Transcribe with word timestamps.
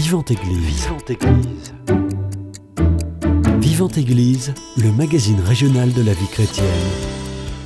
Vivante 0.00 0.30
Église. 0.30 0.84
Vivante 0.84 1.10
Église. 1.10 1.74
Vivante 3.58 3.98
Église, 3.98 4.54
le 4.76 4.92
magazine 4.92 5.40
régional 5.40 5.92
de 5.92 6.02
la 6.02 6.12
vie 6.12 6.28
chrétienne. 6.28 6.66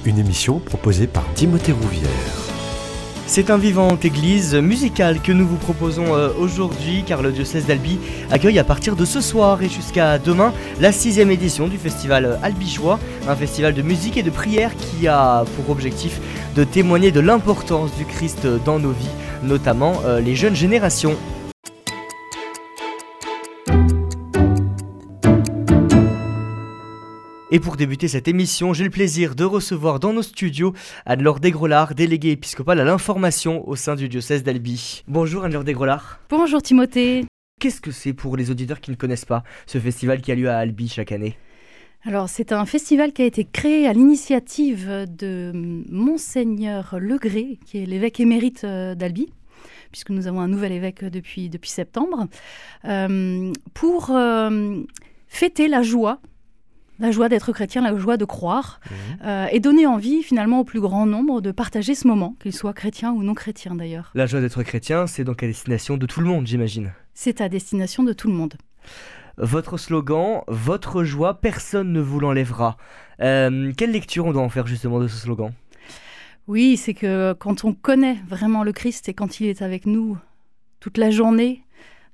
Une 0.07 0.19
émission 0.19 0.59
proposée 0.59 1.07
par 1.07 1.31
Timothée 1.35 1.73
Rouvière. 1.73 2.09
C'est 3.27 3.51
un 3.51 3.59
vivante 3.59 4.07
église 4.07 4.55
musicale 4.55 5.21
que 5.21 5.31
nous 5.31 5.47
vous 5.47 5.59
proposons 5.59 6.15
euh, 6.15 6.31
aujourd'hui 6.39 7.05
car 7.07 7.21
le 7.21 7.33
diocèse 7.33 7.67
d'Albi 7.67 7.99
accueille 8.31 8.59
à 8.59 8.65
partir 8.65 8.97
de 8.97 9.05
ce 9.05 9.21
soir 9.21 9.63
et 9.63 9.69
jusqu'à 9.69 10.19
demain 10.19 10.55
la 10.81 10.91
sixième 10.91 11.31
édition 11.31 11.69
du 11.69 11.77
festival 11.77 12.39
Albigeois, 12.43 12.99
un 13.29 13.37
festival 13.37 13.75
de 13.75 13.83
musique 13.83 14.17
et 14.17 14.23
de 14.23 14.31
prière 14.31 14.71
qui 14.75 15.07
a 15.07 15.45
pour 15.57 15.69
objectif 15.69 16.19
de 16.57 16.65
témoigner 16.65 17.11
de 17.11 17.21
l'importance 17.21 17.95
du 17.99 18.07
Christ 18.07 18.47
dans 18.65 18.79
nos 18.79 18.93
vies, 18.93 19.07
notamment 19.43 20.01
euh, 20.07 20.19
les 20.19 20.35
jeunes 20.35 20.57
générations. 20.57 21.19
Et 27.55 27.61
pour 27.61 27.77
débuter 27.77 28.09
cette 28.09 28.29
émission, 28.29 28.73
j'ai 28.73 28.83
le 28.83 28.89
plaisir 28.89 29.35
de 29.35 29.45
recevoir 29.45 30.01
dans 30.01 30.15
nos 30.15 30.23
studios 30.23 30.73
Anne-Laure 31.05 31.39
Desgrolard, 31.39 31.95
déléguée 31.95 32.31
épiscopale 32.31 32.81
à 32.81 32.85
l'information 32.85 33.69
au 33.69 33.77
sein 33.77 33.95
du 33.95 34.09
diocèse 34.09 34.43
d'Albi. 34.43 35.05
Bonjour 35.07 35.45
Anne-Laure 35.45 35.63
Desgrolard. 35.63 36.19
Bonjour 36.31 36.63
Timothée. 36.63 37.27
Qu'est-ce 37.61 37.83
que 37.83 37.91
c'est 37.91 38.15
pour 38.15 38.39
les 38.39 38.51
auditeurs 38.51 38.81
qui 38.81 38.91
ne 38.91 38.97
connaissent 38.97 39.27
pas 39.27 39.45
ce 39.67 39.77
festival 39.77 40.23
qui 40.23 40.33
a 40.33 40.35
lieu 40.35 40.49
à 40.49 40.57
Albi 40.57 40.89
chaque 40.89 41.13
année? 41.13 41.37
Alors, 42.07 42.31
c'est 42.31 42.53
un 42.53 42.65
festival 42.65 43.13
qui 43.13 43.21
a 43.21 43.27
été 43.27 43.45
créé 43.45 43.87
à 43.87 43.93
l'initiative 43.93 45.05
de 45.07 45.53
Monseigneur 45.91 46.97
Legré, 46.99 47.59
qui 47.67 47.83
est 47.83 47.85
l'évêque 47.85 48.19
émérite 48.19 48.65
euh, 48.65 48.95
d'Albi, 48.95 49.31
puisque 49.91 50.09
nous 50.09 50.27
avons 50.27 50.41
un 50.41 50.49
nouvel 50.49 50.73
évêque 50.73 51.05
depuis, 51.05 51.51
depuis 51.51 51.69
septembre, 51.69 52.29
euh, 52.87 53.53
pour 53.75 54.09
euh, 54.09 54.81
fêter 55.29 55.69
la 55.69 55.83
joie 55.83 56.19
la 57.03 57.11
joie 57.11 57.29
d'être 57.29 57.53
chrétien, 57.53 57.83
la 57.83 57.99
joie 57.99 58.17
de 58.17 58.25
croire, 58.25 58.81
mmh. 58.85 58.95
euh, 59.27 59.47
et 59.51 59.59
donner 59.59 59.87
envie 59.87 60.23
finalement 60.23 60.61
au 60.61 60.65
plus 60.65 60.81
grand 60.81 61.05
nombre 61.05 61.41
de 61.41 61.51
partager 61.51 61.97
ce 61.97 62.07
moment, 62.07 62.37
qu'ils 62.41 62.55
soient 62.55 62.73
chrétiens 62.73 63.11
ou 63.11 63.25
non 63.25 63.35
chrétiens 63.35 63.75
d'ailleurs. 63.75 64.13
La 64.15 64.27
joie 64.27 64.41
d'être 64.41 64.63
chrétien, 64.63 65.09
c'est 65.09 65.25
donc 65.25 65.43
à 65.43 65.47
destination 65.47 65.97
de 65.97 66.07
tout 66.07 66.21
le 66.21 66.27
monde, 66.27 66.47
j'imagine. 66.47 66.93
C'est 67.13 67.41
à 67.41 67.49
destination 67.49 68.05
de 68.05 68.13
tout 68.13 68.29
le 68.29 68.35
monde. 68.35 68.55
Votre 69.37 69.79
slogan, 69.79 70.43
votre 70.47 71.03
joie, 71.03 71.41
personne 71.41 71.93
ne 71.93 72.01
vous 72.01 72.21
l'enlèvera. 72.21 72.77
Euh, 73.21 73.73
quelle 73.77 73.91
lecture 73.91 74.27
on 74.27 74.33
doit 74.33 74.43
en 74.43 74.49
faire 74.49 74.69
justement 74.69 75.01
de 75.01 75.09
ce 75.09 75.17
slogan? 75.17 75.53
Oui, 76.47 76.77
c'est 76.77 76.95
que 76.95 77.33
quand 77.33 77.65
on 77.65 77.73
connaît 77.73 78.19
vraiment 78.29 78.63
le 78.63 78.73
Christ 78.73 79.09
et 79.09 79.15
quand 79.15 79.41
il 79.41 79.49
est 79.49 79.63
avec 79.63 79.87
nous 79.87 80.19
toute 80.79 80.99
la 80.99 81.11
journée, 81.11 81.65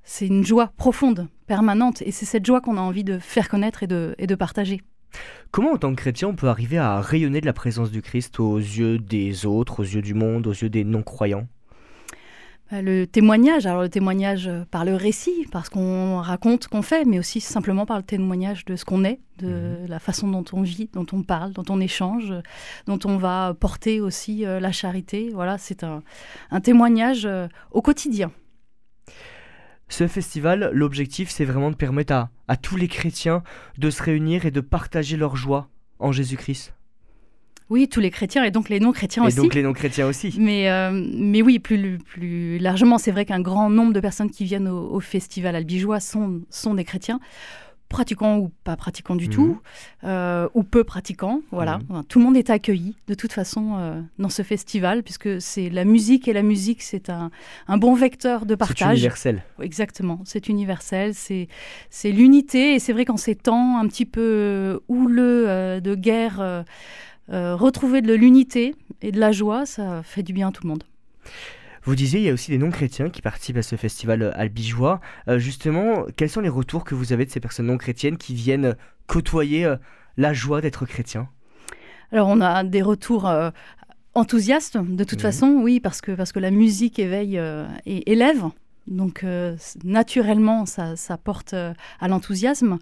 c'est 0.02 0.26
une 0.26 0.46
joie 0.46 0.72
profonde, 0.78 1.28
permanente, 1.48 2.02
et 2.02 2.12
c'est 2.12 2.26
cette 2.26 2.46
joie 2.46 2.60
qu'on 2.60 2.76
a 2.76 2.80
envie 2.80 3.02
de 3.02 3.18
faire 3.18 3.48
connaître 3.48 3.82
et 3.82 3.88
de, 3.88 4.14
et 4.18 4.28
de 4.28 4.34
partager. 4.36 4.82
Comment, 5.50 5.72
en 5.72 5.78
tant 5.78 5.90
que 5.90 5.96
chrétien, 5.96 6.28
on 6.28 6.36
peut 6.36 6.48
arriver 6.48 6.78
à 6.78 7.00
rayonner 7.00 7.40
de 7.40 7.46
la 7.46 7.52
présence 7.52 7.90
du 7.90 8.02
Christ 8.02 8.38
aux 8.38 8.58
yeux 8.58 8.98
des 8.98 9.46
autres, 9.46 9.80
aux 9.80 9.84
yeux 9.84 10.02
du 10.02 10.14
monde, 10.14 10.46
aux 10.46 10.52
yeux 10.52 10.68
des 10.68 10.84
non-croyants? 10.84 11.48
Bah, 12.70 12.82
le 12.82 13.06
témoignage, 13.06 13.64
alors 13.64 13.80
le 13.80 13.88
témoignage 13.88 14.50
par 14.70 14.84
le 14.84 14.94
récit, 14.94 15.46
parce 15.50 15.70
qu'on 15.70 16.18
raconte 16.20 16.68
qu'on 16.68 16.82
fait, 16.82 17.06
mais 17.06 17.18
aussi 17.18 17.40
simplement 17.40 17.86
par 17.86 17.96
le 17.96 18.02
témoignage 18.02 18.66
de 18.66 18.76
ce 18.76 18.84
qu'on 18.84 19.04
est, 19.04 19.20
de 19.38 19.46
mhm. 19.46 19.86
la 19.88 19.98
façon 19.98 20.28
dont 20.28 20.44
on 20.52 20.60
vit, 20.60 20.90
dont 20.92 21.06
on 21.12 21.22
parle, 21.22 21.52
dont 21.54 21.64
on 21.70 21.80
échange, 21.80 22.34
dont 22.86 22.98
on 23.06 23.16
va 23.16 23.54
porter 23.58 24.02
aussi 24.02 24.44
euh, 24.44 24.60
la 24.60 24.72
charité. 24.72 25.30
Voilà, 25.32 25.56
c'est 25.56 25.82
un, 25.82 26.02
un 26.50 26.60
témoignage 26.60 27.24
euh, 27.24 27.48
au 27.70 27.80
quotidien. 27.80 28.30
Ce 29.88 30.06
festival, 30.06 30.70
l'objectif, 30.72 31.30
c'est 31.30 31.44
vraiment 31.44 31.70
de 31.70 31.76
permettre 31.76 32.28
à, 32.46 32.56
tous 32.56 32.76
les 32.76 32.88
chrétiens 32.88 33.42
de 33.78 33.90
se 33.90 34.02
réunir 34.02 34.46
et 34.46 34.50
de 34.50 34.60
partager 34.60 35.16
leur 35.16 35.36
joie 35.36 35.68
en 35.98 36.12
Jésus-Christ. 36.12 36.74
Oui, 37.70 37.88
tous 37.88 38.00
les 38.00 38.10
chrétiens 38.10 38.44
et 38.44 38.50
donc 38.50 38.70
les 38.70 38.80
non-chrétiens 38.80 39.24
aussi. 39.24 39.38
Et 39.38 39.42
donc 39.42 39.54
les 39.54 39.62
non-chrétiens 39.62 40.06
aussi. 40.06 40.34
Mais, 40.38 40.70
euh, 40.70 40.90
mais 40.92 41.42
oui, 41.42 41.58
plus, 41.58 41.98
plus 41.98 42.58
largement, 42.58 42.96
c'est 42.96 43.10
vrai 43.10 43.26
qu'un 43.26 43.40
grand 43.40 43.68
nombre 43.68 43.92
de 43.92 44.00
personnes 44.00 44.30
qui 44.30 44.44
viennent 44.44 44.68
au, 44.68 44.90
au 44.90 45.00
festival 45.00 45.54
albigeois 45.54 46.00
sont, 46.00 46.40
sont 46.48 46.74
des 46.74 46.84
chrétiens 46.84 47.20
pratiquants 47.88 48.38
ou 48.38 48.50
pas 48.64 48.76
pratiquants 48.76 49.16
du 49.16 49.28
tout, 49.28 49.46
mhm. 49.46 49.58
euh, 50.04 50.48
ou 50.54 50.62
peu 50.62 50.84
pratiquants. 50.84 51.40
Voilà, 51.50 51.78
mhm. 51.88 52.04
tout 52.04 52.18
le 52.18 52.24
monde 52.24 52.36
est 52.36 52.50
accueilli 52.50 52.96
de 53.06 53.14
toute 53.14 53.32
façon 53.32 53.76
euh, 53.78 54.00
dans 54.18 54.28
ce 54.28 54.42
festival, 54.42 55.02
puisque 55.02 55.40
c'est 55.40 55.70
la 55.70 55.84
musique 55.84 56.28
et 56.28 56.32
la 56.32 56.42
musique, 56.42 56.82
c'est 56.82 57.10
un, 57.10 57.30
bon 57.78 57.94
vecteur 57.94 58.46
de 58.46 58.54
partage. 58.54 58.88
C'est 58.88 58.92
universel. 58.92 59.42
Exactement, 59.60 60.20
c'est 60.24 60.48
universel, 60.48 61.14
c'est 61.14 61.48
c'est 61.90 62.12
l'unité, 62.12 62.74
et 62.74 62.78
c'est 62.78 62.92
vrai 62.92 63.04
qu'en 63.04 63.16
ces 63.16 63.34
temps 63.34 63.78
un 63.78 63.86
petit 63.86 64.06
peu 64.06 64.80
houleux 64.88 65.48
euh, 65.48 65.80
de 65.80 65.94
guerre, 65.94 66.64
retrouver 67.30 68.00
de 68.00 68.14
l'unité 68.14 68.74
et 69.02 69.12
de 69.12 69.20
la 69.20 69.32
joie, 69.32 69.66
ça 69.66 70.02
fait 70.02 70.22
du 70.22 70.32
bien 70.32 70.48
à 70.48 70.52
tout 70.52 70.64
le 70.64 70.70
monde. 70.70 70.84
Vous 71.88 71.96
disiez, 71.96 72.20
il 72.20 72.26
y 72.26 72.28
a 72.28 72.34
aussi 72.34 72.50
des 72.50 72.58
non-chrétiens 72.58 73.08
qui 73.08 73.22
participent 73.22 73.56
à 73.56 73.62
ce 73.62 73.74
festival 73.76 74.20
euh, 74.20 74.30
albigeois. 74.34 75.00
Euh, 75.26 75.38
justement, 75.38 76.04
quels 76.16 76.28
sont 76.28 76.42
les 76.42 76.50
retours 76.50 76.84
que 76.84 76.94
vous 76.94 77.14
avez 77.14 77.24
de 77.24 77.30
ces 77.30 77.40
personnes 77.40 77.64
non-chrétiennes 77.64 78.18
qui 78.18 78.34
viennent 78.34 78.76
côtoyer 79.06 79.64
euh, 79.64 79.76
la 80.18 80.34
joie 80.34 80.60
d'être 80.60 80.84
chrétien? 80.84 81.30
Alors, 82.12 82.28
on 82.28 82.42
a 82.42 82.62
des 82.62 82.82
retours 82.82 83.26
enthousiastes, 84.14 84.76
de 84.76 85.02
toute 85.04 85.22
façon, 85.22 85.60
oui, 85.62 85.80
parce 85.80 86.02
que, 86.02 86.12
parce 86.12 86.30
que 86.30 86.40
la 86.40 86.50
musique 86.50 86.98
éveille 86.98 87.40
et 87.86 88.12
élève. 88.12 88.44
Donc 88.90 89.22
euh, 89.22 89.56
naturellement, 89.84 90.64
ça, 90.66 90.94
porte 91.22 91.54
euh, 91.54 91.74
à 92.00 92.08
l'enthousiasme. 92.08 92.78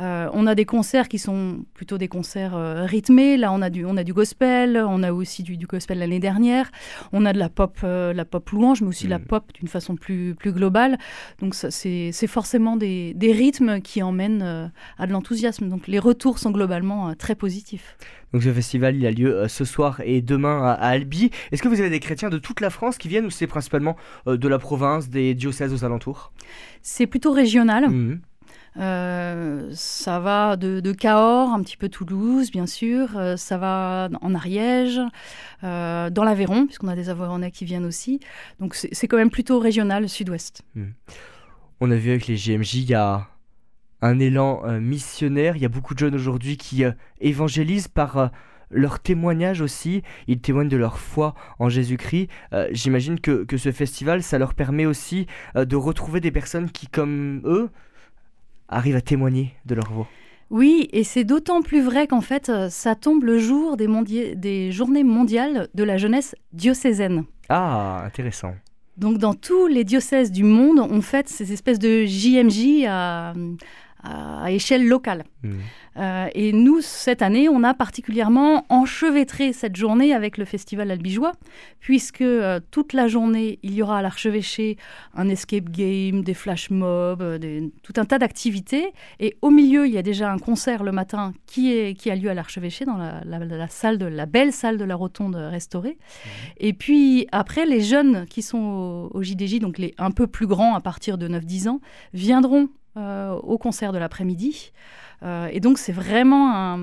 Euh, 0.00 0.28
on 0.32 0.46
a 0.46 0.54
des 0.54 0.64
concerts 0.64 1.08
qui 1.08 1.18
sont 1.18 1.64
plutôt 1.74 1.98
des 1.98 2.08
concerts 2.08 2.56
rythmés. 2.86 3.36
Là, 3.36 3.52
on 3.52 3.62
a 3.62 3.70
du, 3.70 3.84
on 3.84 3.96
a 3.96 4.04
du 4.04 4.12
gospel, 4.12 4.82
on 4.86 5.02
a 5.02 5.12
aussi 5.12 5.42
du, 5.42 5.56
gospel 5.66 5.98
l'année 5.98 6.20
dernière. 6.20 6.70
On 7.12 7.26
a 7.26 7.32
de 7.32 7.38
la 7.38 7.48
pop, 7.48 7.78
la 7.82 8.24
pop 8.24 8.48
louange, 8.50 8.82
mais 8.82 8.88
aussi 8.88 9.06
la 9.06 9.18
mm. 9.18 9.24
pop 9.24 9.52
d'une 9.54 9.68
façon 9.68 9.96
plus, 9.96 10.34
plus 10.34 10.52
globale. 10.52 10.98
Donc 11.40 11.54
c'est 11.54 12.26
forcément 12.26 12.76
des, 12.76 13.14
des, 13.14 13.32
rythmes 13.32 13.80
qui 13.80 14.02
emmènent 14.02 14.70
à 14.98 15.06
de 15.06 15.12
l'enthousiasme. 15.12 15.68
Donc 15.68 15.86
les 15.86 15.98
retours 15.98 16.38
sont 16.38 16.50
globalement 16.50 17.14
très 17.14 17.34
positifs. 17.34 17.96
Donc 18.32 18.42
ce 18.42 18.52
festival, 18.52 18.96
il 18.96 19.06
a 19.06 19.10
lieu 19.10 19.34
euh, 19.34 19.48
ce 19.48 19.64
soir 19.64 20.00
et 20.04 20.22
demain 20.22 20.62
à, 20.64 20.72
Albi. 20.72 21.30
Est-ce 21.50 21.62
que 21.62 21.68
vous 21.68 21.80
avez 21.80 21.90
des 21.90 22.00
chrétiens 22.00 22.30
de 22.30 22.38
toute 22.38 22.60
la 22.60 22.70
France 22.70 22.98
qui 22.98 23.08
viennent 23.08 23.26
ou 23.26 23.30
c'est 23.30 23.46
principalement 23.46 23.96
euh, 24.26 24.36
de 24.36 24.48
la 24.48 24.58
province, 24.58 25.08
des 25.08 25.34
diocèses 25.34 25.72
aux 25.72 25.84
alentours? 25.84 26.32
C'est 26.82 27.06
plutôt 27.06 27.32
régional. 27.32 27.88
Mmh. 27.88 28.20
Euh, 28.76 29.68
ça 29.74 30.20
va 30.20 30.56
de, 30.56 30.92
Cahors, 30.92 31.52
un 31.52 31.60
petit 31.62 31.76
peu 31.76 31.88
Toulouse, 31.88 32.52
bien 32.52 32.66
sûr. 32.66 33.08
ça 33.36 33.58
va 33.58 34.08
en 34.20 34.34
Ariège, 34.34 35.00
dans 35.62 36.24
l'Aveyron, 36.24 36.66
puisqu'on 36.66 36.88
a 36.88 36.94
des 36.94 37.10
Aveyronnais 37.10 37.50
qui 37.50 37.64
viennent 37.64 37.84
aussi. 37.84 38.20
Donc 38.60 38.76
c'est 38.76 39.08
quand 39.08 39.16
même 39.16 39.30
plutôt 39.30 39.58
régional, 39.58 40.08
sud-ouest. 40.08 40.62
Mmh. 40.76 40.84
On 41.80 41.90
a 41.90 41.96
vu 41.96 42.10
avec 42.10 42.28
les 42.28 42.36
JMJ, 42.36 42.74
il 42.74 42.90
y 42.90 42.94
a 42.94 43.26
un 44.02 44.18
élan 44.18 44.62
euh, 44.64 44.80
missionnaire. 44.80 45.56
Il 45.56 45.62
y 45.62 45.66
a 45.66 45.68
beaucoup 45.68 45.94
de 45.94 45.98
jeunes 45.98 46.14
aujourd'hui 46.14 46.56
qui 46.56 46.84
euh, 46.84 46.92
évangélisent 47.20 47.88
par 47.88 48.16
euh, 48.18 48.26
leur 48.70 49.00
témoignage 49.00 49.60
aussi. 49.60 50.02
Ils 50.26 50.40
témoignent 50.40 50.68
de 50.68 50.76
leur 50.76 50.98
foi 50.98 51.34
en 51.58 51.68
Jésus-Christ. 51.68 52.28
J'imagine 52.70 53.18
que, 53.18 53.42
que, 53.42 53.56
ce 53.56 53.72
festival, 53.72 54.22
ça 54.22 54.38
leur 54.38 54.54
permet 54.54 54.86
aussi 54.86 55.26
de 55.56 55.74
retrouver 55.74 56.20
des 56.20 56.30
personnes 56.30 56.70
qui, 56.70 56.86
comme 56.86 57.42
eux, 57.44 57.68
arrivent 58.68 58.94
à 58.94 59.00
témoigner 59.00 59.56
de 59.66 59.74
leur 59.74 59.90
voix. 59.90 60.06
Oui, 60.50 60.88
et 60.92 61.02
c'est 61.02 61.24
d'autant 61.24 61.62
plus 61.62 61.82
vrai 61.82 62.06
qu'en 62.06 62.20
fait, 62.20 62.52
ça 62.70 62.94
tombe 62.94 63.24
le 63.24 63.40
jour 63.40 63.76
des, 63.76 63.88
des 64.36 64.70
journées 64.70 65.02
mondiales 65.02 65.66
de 65.74 65.82
la 65.82 65.96
jeunesse 65.96 66.36
diocésaine. 66.52 67.24
Ah, 67.48 68.04
intéressant. 68.06 68.54
Donc 69.00 69.16
dans 69.16 69.32
tous 69.32 69.66
les 69.66 69.82
diocèses 69.82 70.30
du 70.30 70.44
monde, 70.44 70.78
on 70.78 71.00
fête 71.00 71.28
ces 71.28 71.52
espèces 71.54 71.78
de 71.78 72.04
JMJ 72.04 72.84
à, 72.86 73.32
à 74.02 74.50
échelle 74.50 74.86
locale. 74.86 75.24
Mmh. 75.42 75.58
Euh, 75.96 76.28
et 76.34 76.52
nous, 76.52 76.80
cette 76.80 77.22
année, 77.22 77.48
on 77.48 77.62
a 77.62 77.74
particulièrement 77.74 78.64
enchevêtré 78.68 79.52
cette 79.52 79.76
journée 79.76 80.14
avec 80.14 80.38
le 80.38 80.44
festival 80.44 80.90
albigeois, 80.90 81.32
puisque 81.80 82.22
euh, 82.22 82.60
toute 82.70 82.92
la 82.92 83.08
journée, 83.08 83.58
il 83.62 83.74
y 83.74 83.82
aura 83.82 83.98
à 83.98 84.02
l'archevêché 84.02 84.76
un 85.14 85.28
escape 85.28 85.68
game, 85.70 86.22
des 86.22 86.34
flash 86.34 86.70
mobs, 86.70 87.22
euh, 87.22 87.68
tout 87.82 87.92
un 87.96 88.04
tas 88.04 88.18
d'activités. 88.18 88.92
Et 89.18 89.36
au 89.42 89.50
milieu, 89.50 89.86
il 89.86 89.92
y 89.92 89.98
a 89.98 90.02
déjà 90.02 90.30
un 90.30 90.38
concert 90.38 90.84
le 90.84 90.92
matin 90.92 91.32
qui, 91.46 91.72
est, 91.72 91.94
qui 91.94 92.10
a 92.10 92.14
lieu 92.14 92.30
à 92.30 92.34
l'archevêché, 92.34 92.84
dans 92.84 92.96
la, 92.96 93.68
salle 93.68 93.98
de, 93.98 94.06
la 94.06 94.26
belle 94.26 94.52
salle 94.52 94.78
de 94.78 94.84
la 94.84 94.94
Rotonde 94.94 95.36
restaurée. 95.36 95.98
Mmh. 95.98 96.28
Et 96.58 96.72
puis 96.72 97.26
après, 97.32 97.66
les 97.66 97.80
jeunes 97.80 98.26
qui 98.26 98.42
sont 98.42 99.10
au, 99.12 99.18
au 99.18 99.22
JDJ, 99.22 99.58
donc 99.58 99.78
les 99.78 99.94
un 99.98 100.12
peu 100.12 100.26
plus 100.26 100.46
grands 100.46 100.74
à 100.74 100.80
partir 100.80 101.18
de 101.18 101.28
9-10 101.28 101.68
ans, 101.68 101.80
viendront 102.14 102.68
euh, 102.96 103.32
au 103.32 103.58
concert 103.58 103.92
de 103.92 103.98
l'après-midi. 103.98 104.72
Euh, 105.22 105.48
et 105.52 105.60
donc 105.60 105.78
c'est 105.78 105.92
vraiment 105.92 106.74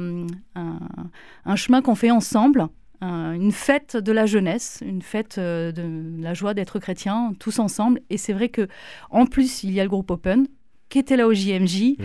un, 0.55 1.55
chemin 1.55 1.81
qu'on 1.81 1.95
fait 1.95 2.11
ensemble 2.11 2.67
une 2.99 3.51
fête 3.51 3.95
de 3.95 4.11
la 4.11 4.25
jeunesse, 4.25 4.81
une 4.83 5.03
fête 5.03 5.37
de 5.37 6.19
la 6.19 6.33
joie 6.33 6.55
d'être 6.55 6.79
chrétien, 6.79 7.33
tous 7.39 7.59
ensemble. 7.59 8.01
Et 8.09 8.17
c'est 8.17 8.33
vrai 8.33 8.49
que 8.49 8.67
en 9.11 9.27
plus, 9.27 9.63
il 9.63 9.71
y 9.71 9.79
a 9.79 9.83
le 9.83 9.89
groupe 9.89 10.09
Open 10.09 10.47
qui 10.89 10.97
était 10.97 11.15
là 11.15 11.27
au 11.27 11.33
JMJ. 11.33 11.97
Mmh. 11.99 12.03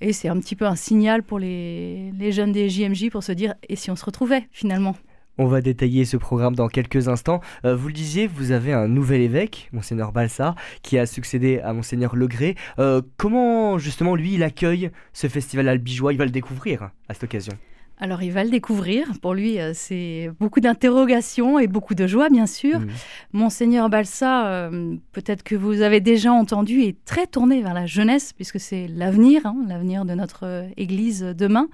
Et 0.00 0.12
c'est 0.12 0.28
un 0.28 0.38
petit 0.40 0.56
peu 0.56 0.66
un 0.66 0.74
signal 0.74 1.22
pour 1.22 1.38
les, 1.38 2.12
les 2.12 2.32
jeunes 2.32 2.52
des 2.52 2.70
JMJ 2.70 3.10
pour 3.10 3.22
se 3.22 3.32
dire 3.32 3.54
et 3.68 3.76
si 3.76 3.90
on 3.90 3.96
se 3.96 4.04
retrouvait 4.04 4.48
finalement? 4.50 4.96
On 5.38 5.46
va 5.46 5.60
détailler 5.60 6.04
ce 6.04 6.16
programme 6.16 6.54
dans 6.54 6.68
quelques 6.68 7.08
instants. 7.08 7.40
Euh, 7.64 7.74
vous 7.74 7.88
le 7.88 7.94
disiez, 7.94 8.26
vous 8.26 8.52
avez 8.52 8.72
un 8.72 8.88
nouvel 8.88 9.22
évêque, 9.22 9.68
Monseigneur 9.72 10.12
Balsa, 10.12 10.54
qui 10.82 10.98
a 10.98 11.06
succédé 11.06 11.60
à 11.60 11.72
Monseigneur 11.72 12.16
Legré. 12.16 12.54
Euh, 12.78 13.00
comment 13.16 13.78
justement 13.78 14.14
lui 14.14 14.34
il 14.34 14.42
accueille 14.42 14.90
ce 15.12 15.28
festival 15.28 15.68
albigeois? 15.68 16.12
Il 16.12 16.18
va 16.18 16.24
le 16.24 16.30
découvrir 16.30 16.90
à 17.08 17.14
cette 17.14 17.24
occasion. 17.24 17.54
Alors 17.98 18.22
il 18.22 18.32
va 18.32 18.44
le 18.44 18.50
découvrir. 18.50 19.06
Pour 19.22 19.32
lui, 19.32 19.58
euh, 19.58 19.72
c'est 19.74 20.30
beaucoup 20.40 20.60
d'interrogations 20.60 21.58
et 21.58 21.66
beaucoup 21.66 21.94
de 21.94 22.06
joie, 22.06 22.28
bien 22.28 22.46
sûr. 22.46 22.80
Mmh. 22.80 22.88
Monseigneur 23.32 23.88
Balsa, 23.88 24.70
peut-être 25.12 25.44
que 25.44 25.54
vous 25.54 25.80
avez 25.80 26.00
déjà 26.00 26.32
entendu, 26.32 26.82
est 26.82 26.96
très 27.04 27.26
tourné 27.26 27.62
vers 27.62 27.74
la 27.74 27.86
jeunesse, 27.86 28.32
puisque 28.32 28.60
c'est 28.60 28.86
l'avenir, 28.88 29.46
hein, 29.46 29.56
l'avenir 29.66 30.04
de 30.04 30.14
notre 30.14 30.66
Église 30.76 31.22
demain. 31.22 31.68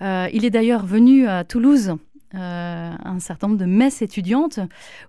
il 0.00 0.44
est 0.44 0.50
d'ailleurs 0.50 0.84
venu 0.84 1.28
à 1.28 1.44
Toulouse 1.44 1.96
euh, 2.34 2.92
un 3.04 3.18
certain 3.20 3.48
nombre 3.48 3.58
de 3.58 3.64
messes 3.64 4.02
étudiantes 4.02 4.60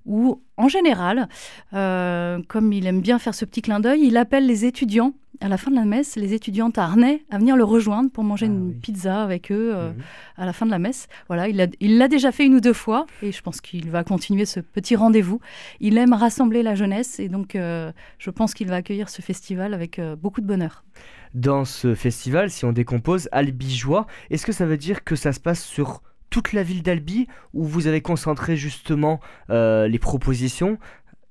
où, 0.06 0.42
en 0.56 0.70
général, 0.70 1.28
euh, 1.74 2.40
comme 2.48 2.72
il 2.72 2.88
aime 2.88 3.02
bien 3.02 3.20
faire 3.20 3.36
ce 3.36 3.44
petit 3.44 3.62
clin 3.62 3.82
d'œil, 3.82 4.06
il 4.06 4.16
appelle 4.16 4.46
les 4.46 4.64
étudiants 4.64 5.14
à 5.42 5.50
la 5.50 5.58
fin 5.58 5.70
de 5.70 5.76
la 5.76 5.86
messe, 5.86 6.16
les 6.16 6.34
étudiantes 6.34 6.78
à 6.78 6.84
Arnay 6.84 7.24
à 7.30 7.38
venir 7.38 7.58
le 7.58 7.64
rejoindre 7.66 8.10
pour 8.10 8.24
manger 8.24 8.46
ah 8.46 8.54
une 8.54 8.74
pizza 8.74 9.22
avec 9.22 9.52
eux 9.52 9.72
euh, 9.74 9.90
mhm. 9.90 10.02
à 10.38 10.46
la 10.46 10.54
fin 10.54 10.66
de 10.66 10.72
la 10.72 10.80
messe. 10.80 11.08
Voilà, 11.28 11.50
il 11.50 11.98
l'a 11.98 12.08
déjà 12.08 12.32
fait 12.32 12.46
une 12.46 12.56
ou 12.56 12.62
deux 12.62 12.74
fois 12.74 13.06
et 13.22 13.34
je 13.34 13.42
pense 13.42 13.60
qu'il 13.60 13.90
va 13.90 14.06
continuer 14.06 14.46
ce 14.46 14.62
petit 14.62 14.96
rendez-vous. 14.96 15.42
Il 15.82 15.98
aime 15.98 16.14
rassembler 16.14 16.64
la 16.64 16.76
jeunesse 16.76 17.20
et 17.20 17.28
donc 17.28 17.52
je 17.56 18.30
pense 18.30 18.54
qu'il 18.54 18.68
va 18.68 18.76
accueillir 18.76 19.10
ce 19.10 19.22
festival 19.22 19.74
avec 19.74 20.02
beaucoup 20.22 20.42
de 20.42 20.48
bonheur. 20.48 20.84
Dans 21.34 21.64
ce 21.64 21.96
festival, 21.96 22.50
si 22.50 22.66
on 22.66 22.72
décompose 22.72 23.30
Albigeois, 23.32 24.08
est-ce 24.30 24.46
que 24.46 24.52
ça 24.52 24.66
veut 24.66 24.78
dire 24.78 25.04
que 25.04 25.16
ça 25.16 25.32
se 25.32 25.40
passe 25.40 25.64
sur 25.64 26.02
toute 26.30 26.54
la 26.54 26.64
ville 26.64 26.84
d'Albi 26.84 27.28
où 27.54 27.64
vous 27.64 27.88
avez 27.88 28.02
concentré 28.02 28.56
justement 28.56 29.20
euh, 29.50 29.88
les 29.88 30.00
propositions 30.00 30.78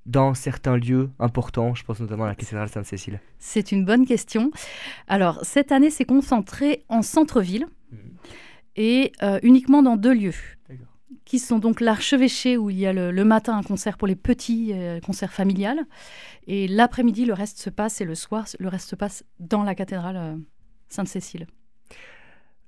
dans 0.06 0.32
certains 0.32 0.76
lieux 0.76 1.10
importants, 1.18 1.74
je 1.74 1.84
pense 1.84 2.00
notamment 2.00 2.24
à 2.24 2.28
la 2.28 2.34
cathédrale 2.34 2.68
Sainte-Cécile 2.68 3.20
C'est 3.38 3.72
une 3.72 3.84
bonne 3.84 4.06
question. 4.06 4.50
Alors, 5.06 5.40
cette 5.42 5.70
année, 5.70 5.90
c'est 5.90 6.06
concentré 6.06 6.84
en 6.88 7.02
centre-ville 7.02 7.66
mmh. 7.92 7.96
et 8.76 9.12
euh, 9.22 9.38
uniquement 9.42 9.82
dans 9.82 9.96
deux 9.96 10.14
lieux, 10.14 10.34
qui 11.26 11.38
sont 11.38 11.58
donc 11.58 11.82
l'archevêché, 11.82 12.56
où 12.56 12.70
il 12.70 12.78
y 12.78 12.86
a 12.86 12.94
le, 12.94 13.24
matin 13.24 13.58
un 13.58 13.62
concert 13.62 13.98
pour 13.98 14.08
les 14.08 14.16
petits, 14.16 14.72
euh, 14.72 14.98
concert 15.00 15.30
familial, 15.30 15.84
et 16.46 16.68
l'après-midi, 16.68 17.26
le 17.26 17.34
reste 17.34 17.58
se 17.58 17.68
passe, 17.68 18.00
et 18.00 18.06
le 18.06 18.14
soir, 18.14 18.46
le 18.58 18.68
reste 18.68 18.88
se 18.88 18.96
passe 18.96 19.24
dans 19.38 19.62
la 19.62 19.74
cathédrale 19.74 20.38
Sainte-Cécile. 20.88 21.46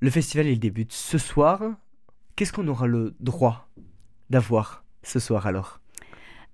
Le 0.01 0.11
festival, 0.11 0.47
il 0.47 0.59
débute 0.59 0.93
ce 0.93 1.17
soir 1.17 1.63
Qu'est-ce 2.37 2.53
qu'on 2.53 2.69
aura 2.69 2.87
le 2.87 3.15
droit 3.21 3.69
d'avoir 4.31 4.85
ce 5.03 5.19
soir 5.19 5.47
alors? 5.47 5.81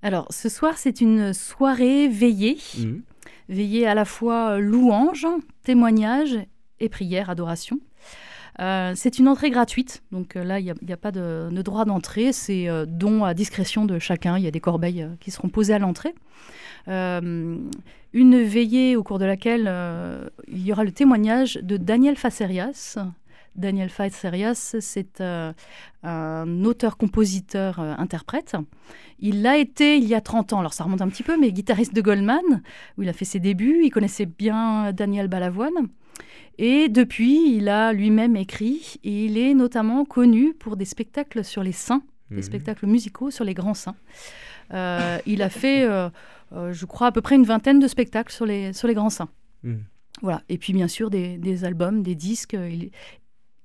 Alors, 0.02 0.26
ce 0.30 0.48
soir, 0.48 0.74
c'est 0.76 1.00
une 1.00 1.32
soirée 1.32 2.08
veillée. 2.08 2.58
Mmh. 2.78 2.98
Veillée 3.48 3.86
à 3.86 3.94
la 3.94 4.04
fois 4.04 4.58
louange, 4.58 5.26
témoignage 5.62 6.38
et 6.80 6.88
prière, 6.88 7.30
adoration. 7.30 7.80
Euh, 8.58 8.92
c'est 8.94 9.18
une 9.18 9.28
entrée 9.28 9.50
gratuite, 9.50 10.02
donc 10.12 10.36
euh, 10.36 10.44
là, 10.44 10.58
il 10.60 10.64
n'y 10.64 10.92
a, 10.92 10.96
pas 10.96 11.12
de, 11.12 11.50
droit 11.62 11.84
d'entrée, 11.84 12.32
c'est 12.32 12.68
euh, 12.68 12.86
don 12.86 13.24
à 13.24 13.34
discrétion 13.34 13.84
de 13.84 13.98
chacun. 13.98 14.38
Il 14.38 14.44
y 14.44 14.46
a 14.46 14.50
des 14.50 14.60
corbeilles 14.60 15.06
qui 15.20 15.30
seront 15.30 15.48
posées 15.48 15.74
à 15.74 15.78
l'entrée. 15.78 16.14
une 16.86 17.68
veillée 18.14 18.96
au 18.96 19.02
cours 19.02 19.18
de 19.18 19.26
laquelle 19.26 19.70
il 20.48 20.66
y 20.66 20.72
aura 20.72 20.84
le 20.84 20.92
témoignage 20.92 21.58
de 21.62 21.76
Daniel 21.76 22.16
Facerias, 22.16 22.98
Daniel 23.56 23.88
Faiserias, 23.88 24.76
c'est 24.80 25.20
euh, 25.20 25.52
un 26.02 26.64
auteur-compositeur-interprète. 26.64 28.54
Euh, 28.54 28.62
il 29.18 29.42
l'a 29.42 29.56
été 29.56 29.96
il 29.96 30.04
y 30.04 30.14
a 30.14 30.20
30 30.20 30.52
ans, 30.52 30.60
alors 30.60 30.74
ça 30.74 30.84
remonte 30.84 31.02
un 31.02 31.08
petit 31.08 31.22
peu, 31.22 31.38
mais 31.38 31.52
guitariste 31.52 31.94
de 31.94 32.00
Goldman, 32.00 32.62
où 32.96 33.02
il 33.02 33.08
a 33.08 33.12
fait 33.12 33.24
ses 33.24 33.40
débuts. 33.40 33.80
Il 33.84 33.90
connaissait 33.90 34.26
bien 34.26 34.92
Daniel 34.92 35.28
Balavoine. 35.28 35.88
Et 36.58 36.88
depuis, 36.88 37.54
il 37.56 37.68
a 37.68 37.92
lui-même 37.92 38.36
écrit 38.36 38.96
et 39.04 39.26
il 39.26 39.36
est 39.36 39.52
notamment 39.54 40.04
connu 40.04 40.54
pour 40.54 40.76
des 40.76 40.86
spectacles 40.86 41.44
sur 41.44 41.62
les 41.62 41.72
saints, 41.72 42.02
des 42.30 42.36
mhm. 42.36 42.42
spectacles 42.42 42.86
musicaux 42.86 43.30
sur 43.30 43.44
les 43.44 43.54
grands 43.54 43.74
saints. 43.74 43.96
Euh, 44.72 45.18
il 45.26 45.42
a 45.42 45.50
fait, 45.50 45.86
je 46.52 46.84
crois, 46.86 47.08
à 47.08 47.12
peu 47.12 47.20
près 47.20 47.34
une 47.36 47.44
vingtaine 47.44 47.78
de 47.78 47.88
spectacles 47.88 48.32
sur 48.32 48.46
les, 48.46 48.72
sur 48.72 48.88
les 48.88 48.94
grands 48.94 49.10
saints. 49.10 49.28
Mhm. 49.64 49.84
Voilà. 50.22 50.42
Et 50.48 50.56
puis, 50.56 50.72
bien 50.72 50.88
sûr, 50.88 51.10
des, 51.10 51.36
des 51.36 51.64
albums, 51.64 52.02
des 52.02 52.14
disques. 52.14 52.54
Il, 52.54 52.90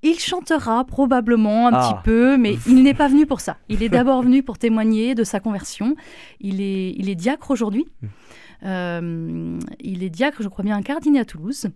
il 0.04 0.20
chantera 0.20 0.84
probablement 0.86 1.68
un 1.68 1.72
petit 1.72 1.96
ah. 1.98 2.02
peu, 2.04 2.38
mais 2.38 2.58
il 2.68 2.84
n'est 2.84 2.94
pas 2.94 3.08
venu 3.08 3.26
pour 3.26 3.40
ça. 3.40 3.58
Il 3.70 3.84
est 3.84 3.90
d'abord 3.90 4.22
venu 4.24 4.44
pour 4.44 4.58
témoigner 4.58 5.16
de 5.16 5.24
sa 5.24 5.40
conversion. 5.40 5.96
Il 6.40 6.62
est, 6.62 6.94
il 6.98 7.10
est 7.10 7.16
diacre 7.16 7.52
aujourd'hui. 7.52 7.86
Hmm. 8.02 8.08
Euh, 8.64 9.60
il 9.80 10.04
est 10.04 10.10
diacre, 10.10 10.42
je 10.42 10.48
crois 10.48 10.64
bien, 10.64 10.78
incardiné 10.78 11.20
à 11.20 11.26
Toulouse. 11.26 11.68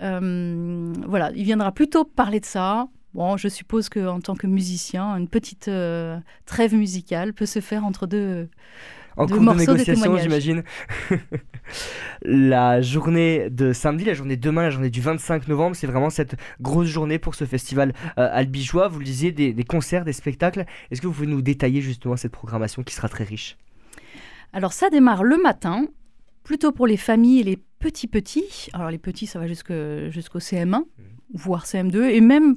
Euh, 0.00 0.92
voilà, 1.06 1.30
il 1.34 1.44
viendra 1.44 1.72
plutôt 1.72 2.04
parler 2.04 2.40
de 2.40 2.46
ça. 2.46 2.88
Bon, 3.12 3.36
je 3.36 3.48
suppose 3.48 3.88
qu'en 3.88 4.20
tant 4.20 4.34
que 4.36 4.46
musicien, 4.46 5.16
une 5.16 5.28
petite 5.28 5.68
euh, 5.68 6.18
trêve 6.46 6.74
musicale 6.74 7.32
peut 7.32 7.46
se 7.46 7.60
faire 7.60 7.84
entre 7.84 8.06
deux, 8.06 8.48
en 9.20 9.26
cours 9.26 9.40
de 9.40 9.58
négociation, 9.58 10.16
j'imagine. 10.16 10.62
la 12.22 12.80
journée 12.80 13.50
de 13.50 13.72
samedi, 13.72 14.04
la 14.04 14.14
journée 14.14 14.36
de 14.36 14.40
demain, 14.40 14.62
la 14.62 14.70
journée 14.70 14.90
du 14.90 15.00
25 15.00 15.46
novembre, 15.48 15.76
c'est 15.76 15.86
vraiment 15.86 16.10
cette 16.10 16.36
grosse 16.60 16.88
journée 16.88 17.18
pour 17.18 17.34
ce 17.34 17.44
festival 17.44 17.92
euh, 18.18 18.28
albigeois. 18.32 18.88
Vous 18.88 18.98
le 18.98 19.04
disiez, 19.04 19.30
des, 19.32 19.52
des 19.52 19.64
concerts, 19.64 20.04
des 20.04 20.14
spectacles. 20.14 20.64
Est-ce 20.90 21.02
que 21.02 21.06
vous 21.06 21.12
pouvez 21.12 21.26
nous 21.26 21.42
détailler 21.42 21.82
justement 21.82 22.16
cette 22.16 22.32
programmation 22.32 22.82
qui 22.82 22.94
sera 22.94 23.08
très 23.08 23.24
riche? 23.24 23.58
Alors 24.52 24.72
ça 24.72 24.88
démarre 24.88 25.22
le 25.22 25.36
matin, 25.36 25.86
plutôt 26.42 26.72
pour 26.72 26.86
les 26.86 26.96
familles 26.96 27.40
et 27.40 27.44
les 27.44 27.58
petits 27.78 28.08
petits. 28.08 28.70
Alors 28.72 28.90
les 28.90 28.98
petits, 28.98 29.26
ça 29.26 29.38
va 29.38 29.46
jusqu'au 29.46 30.38
CM1 30.38 30.84
voire 31.32 31.64
CM2. 31.64 32.10
Et 32.10 32.20
même, 32.20 32.56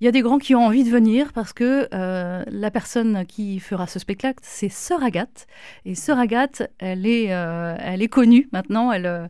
il 0.00 0.04
y 0.04 0.08
a 0.08 0.12
des 0.12 0.22
grands 0.22 0.38
qui 0.38 0.54
ont 0.54 0.64
envie 0.64 0.84
de 0.84 0.90
venir 0.90 1.32
parce 1.32 1.52
que 1.52 1.88
euh, 1.92 2.44
la 2.46 2.70
personne 2.70 3.26
qui 3.26 3.60
fera 3.60 3.86
ce 3.86 3.98
spectacle, 3.98 4.40
c'est 4.42 4.68
Sœur 4.68 5.02
Agathe. 5.02 5.46
Et 5.84 5.94
Sœur 5.94 6.18
Agathe, 6.18 6.70
elle 6.78 7.06
est, 7.06 7.32
euh, 7.32 7.76
elle 7.78 8.02
est 8.02 8.08
connue 8.08 8.48
maintenant. 8.52 8.92
Elle, 8.92 9.06
euh, 9.06 9.26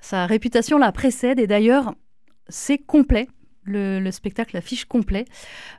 sa 0.00 0.26
réputation 0.26 0.78
la 0.78 0.92
précède. 0.92 1.38
Et 1.38 1.46
d'ailleurs, 1.46 1.94
c'est 2.48 2.78
complet. 2.78 3.28
Le, 3.68 3.98
le, 3.98 4.12
spectacle, 4.12 4.54
l'affiche 4.54 4.84
complet. 4.84 5.24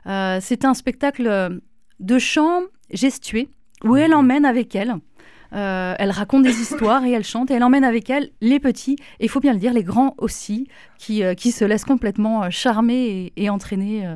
c'est 0.04 0.66
un 0.66 0.74
spectacle 0.74 1.58
de 2.00 2.18
chant 2.18 2.64
gestué 2.90 3.48
où 3.82 3.96
elle 3.96 4.12
emmène 4.12 4.44
avec 4.44 4.76
elle 4.76 4.96
euh, 5.52 5.94
elle 5.98 6.10
raconte 6.10 6.42
des 6.42 6.60
histoires 6.60 7.04
et 7.04 7.12
elle 7.12 7.24
chante 7.24 7.50
et 7.50 7.54
elle 7.54 7.62
emmène 7.62 7.84
avec 7.84 8.10
elle 8.10 8.30
les 8.40 8.60
petits 8.60 8.96
et 9.18 9.24
il 9.24 9.28
faut 9.28 9.40
bien 9.40 9.52
le 9.52 9.58
dire 9.58 9.72
les 9.72 9.82
grands 9.82 10.14
aussi 10.18 10.68
qui, 10.98 11.22
euh, 11.22 11.34
qui 11.34 11.52
se 11.52 11.64
laissent 11.64 11.86
complètement 11.86 12.44
euh, 12.44 12.50
charmer 12.50 13.32
et, 13.36 13.48
entraîner 13.48 14.06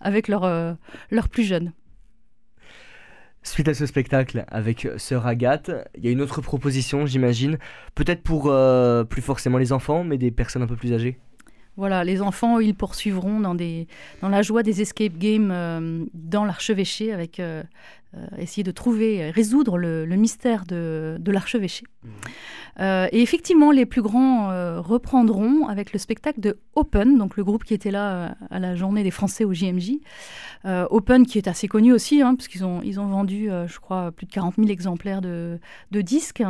avec 0.00 0.28
leurs 0.28 0.76
leur 1.10 1.28
plus 1.30 1.44
jeunes. 1.44 1.72
Suite 3.42 3.68
à 3.68 3.74
ce 3.74 3.86
spectacle 3.86 4.44
avec 4.48 4.86
Sœur 4.98 5.26
Agathe, 5.26 5.70
il 5.96 6.04
y 6.04 6.08
a 6.08 6.10
une 6.10 6.20
autre 6.20 6.42
proposition, 6.42 7.06
j'imagine, 7.06 7.58
peut-être 7.94 8.22
pour 8.22 8.52
plus 9.08 9.22
forcément 9.22 9.56
les 9.56 9.72
enfants, 9.72 10.04
mais 10.04 10.18
des 10.18 10.30
personnes 10.30 10.62
un 10.62 10.66
peu 10.66 10.76
plus 10.76 10.92
âgées. 10.92 11.18
Voilà, 11.76 12.04
les 12.04 12.20
enfants, 12.20 12.60
ils 12.60 12.74
poursuivront 12.74 13.40
dans, 13.40 13.54
des, 13.54 13.86
dans 14.20 14.28
la 14.28 14.42
joie 14.42 14.62
des 14.62 14.82
escape 14.82 15.16
games 15.16 16.06
dans 16.12 16.44
l'archevêché 16.44 17.12
avec 17.12 17.40
euh, 17.40 17.62
essayer 18.38 18.62
de 18.62 18.70
trouver, 18.70 19.30
résoudre 19.30 19.78
le, 19.78 20.06
mystère 20.16 20.64
de, 20.66 21.18
l'archevêché. 21.26 21.84
Mmh. 22.02 22.08
Euh, 22.80 23.06
et 23.12 23.20
effectivement, 23.20 23.70
les 23.70 23.84
plus 23.84 24.02
grands 24.02 24.50
euh, 24.50 24.80
reprendront 24.80 25.66
avec 25.68 25.92
le 25.92 25.98
spectacle 25.98 26.40
de 26.40 26.58
Open, 26.74 27.18
donc 27.18 27.36
le 27.36 27.44
groupe 27.44 27.64
qui 27.64 27.74
était 27.74 27.90
là 27.90 28.34
à 28.50 28.58
la 28.58 28.74
journée 28.74 29.02
des 29.02 29.10
Français 29.10 29.44
au 29.44 29.52
JMJ. 29.52 29.92
Open 30.64 31.26
qui 31.26 31.38
est 31.38 31.48
assez 31.48 31.68
connu 31.68 31.92
aussi, 31.92 32.22
hein, 32.22 32.34
parce 32.34 32.48
qu'ils 32.48 32.64
ont, 32.64 32.80
ils 32.82 33.00
ont 33.00 33.06
vendu, 33.06 33.48
je 33.66 33.78
crois, 33.80 34.12
plus 34.12 34.26
de 34.26 34.32
40 34.32 34.56
000 34.56 34.68
exemplaires 34.68 35.20
de, 35.20 35.58
de 35.90 36.00
disques. 36.00 36.42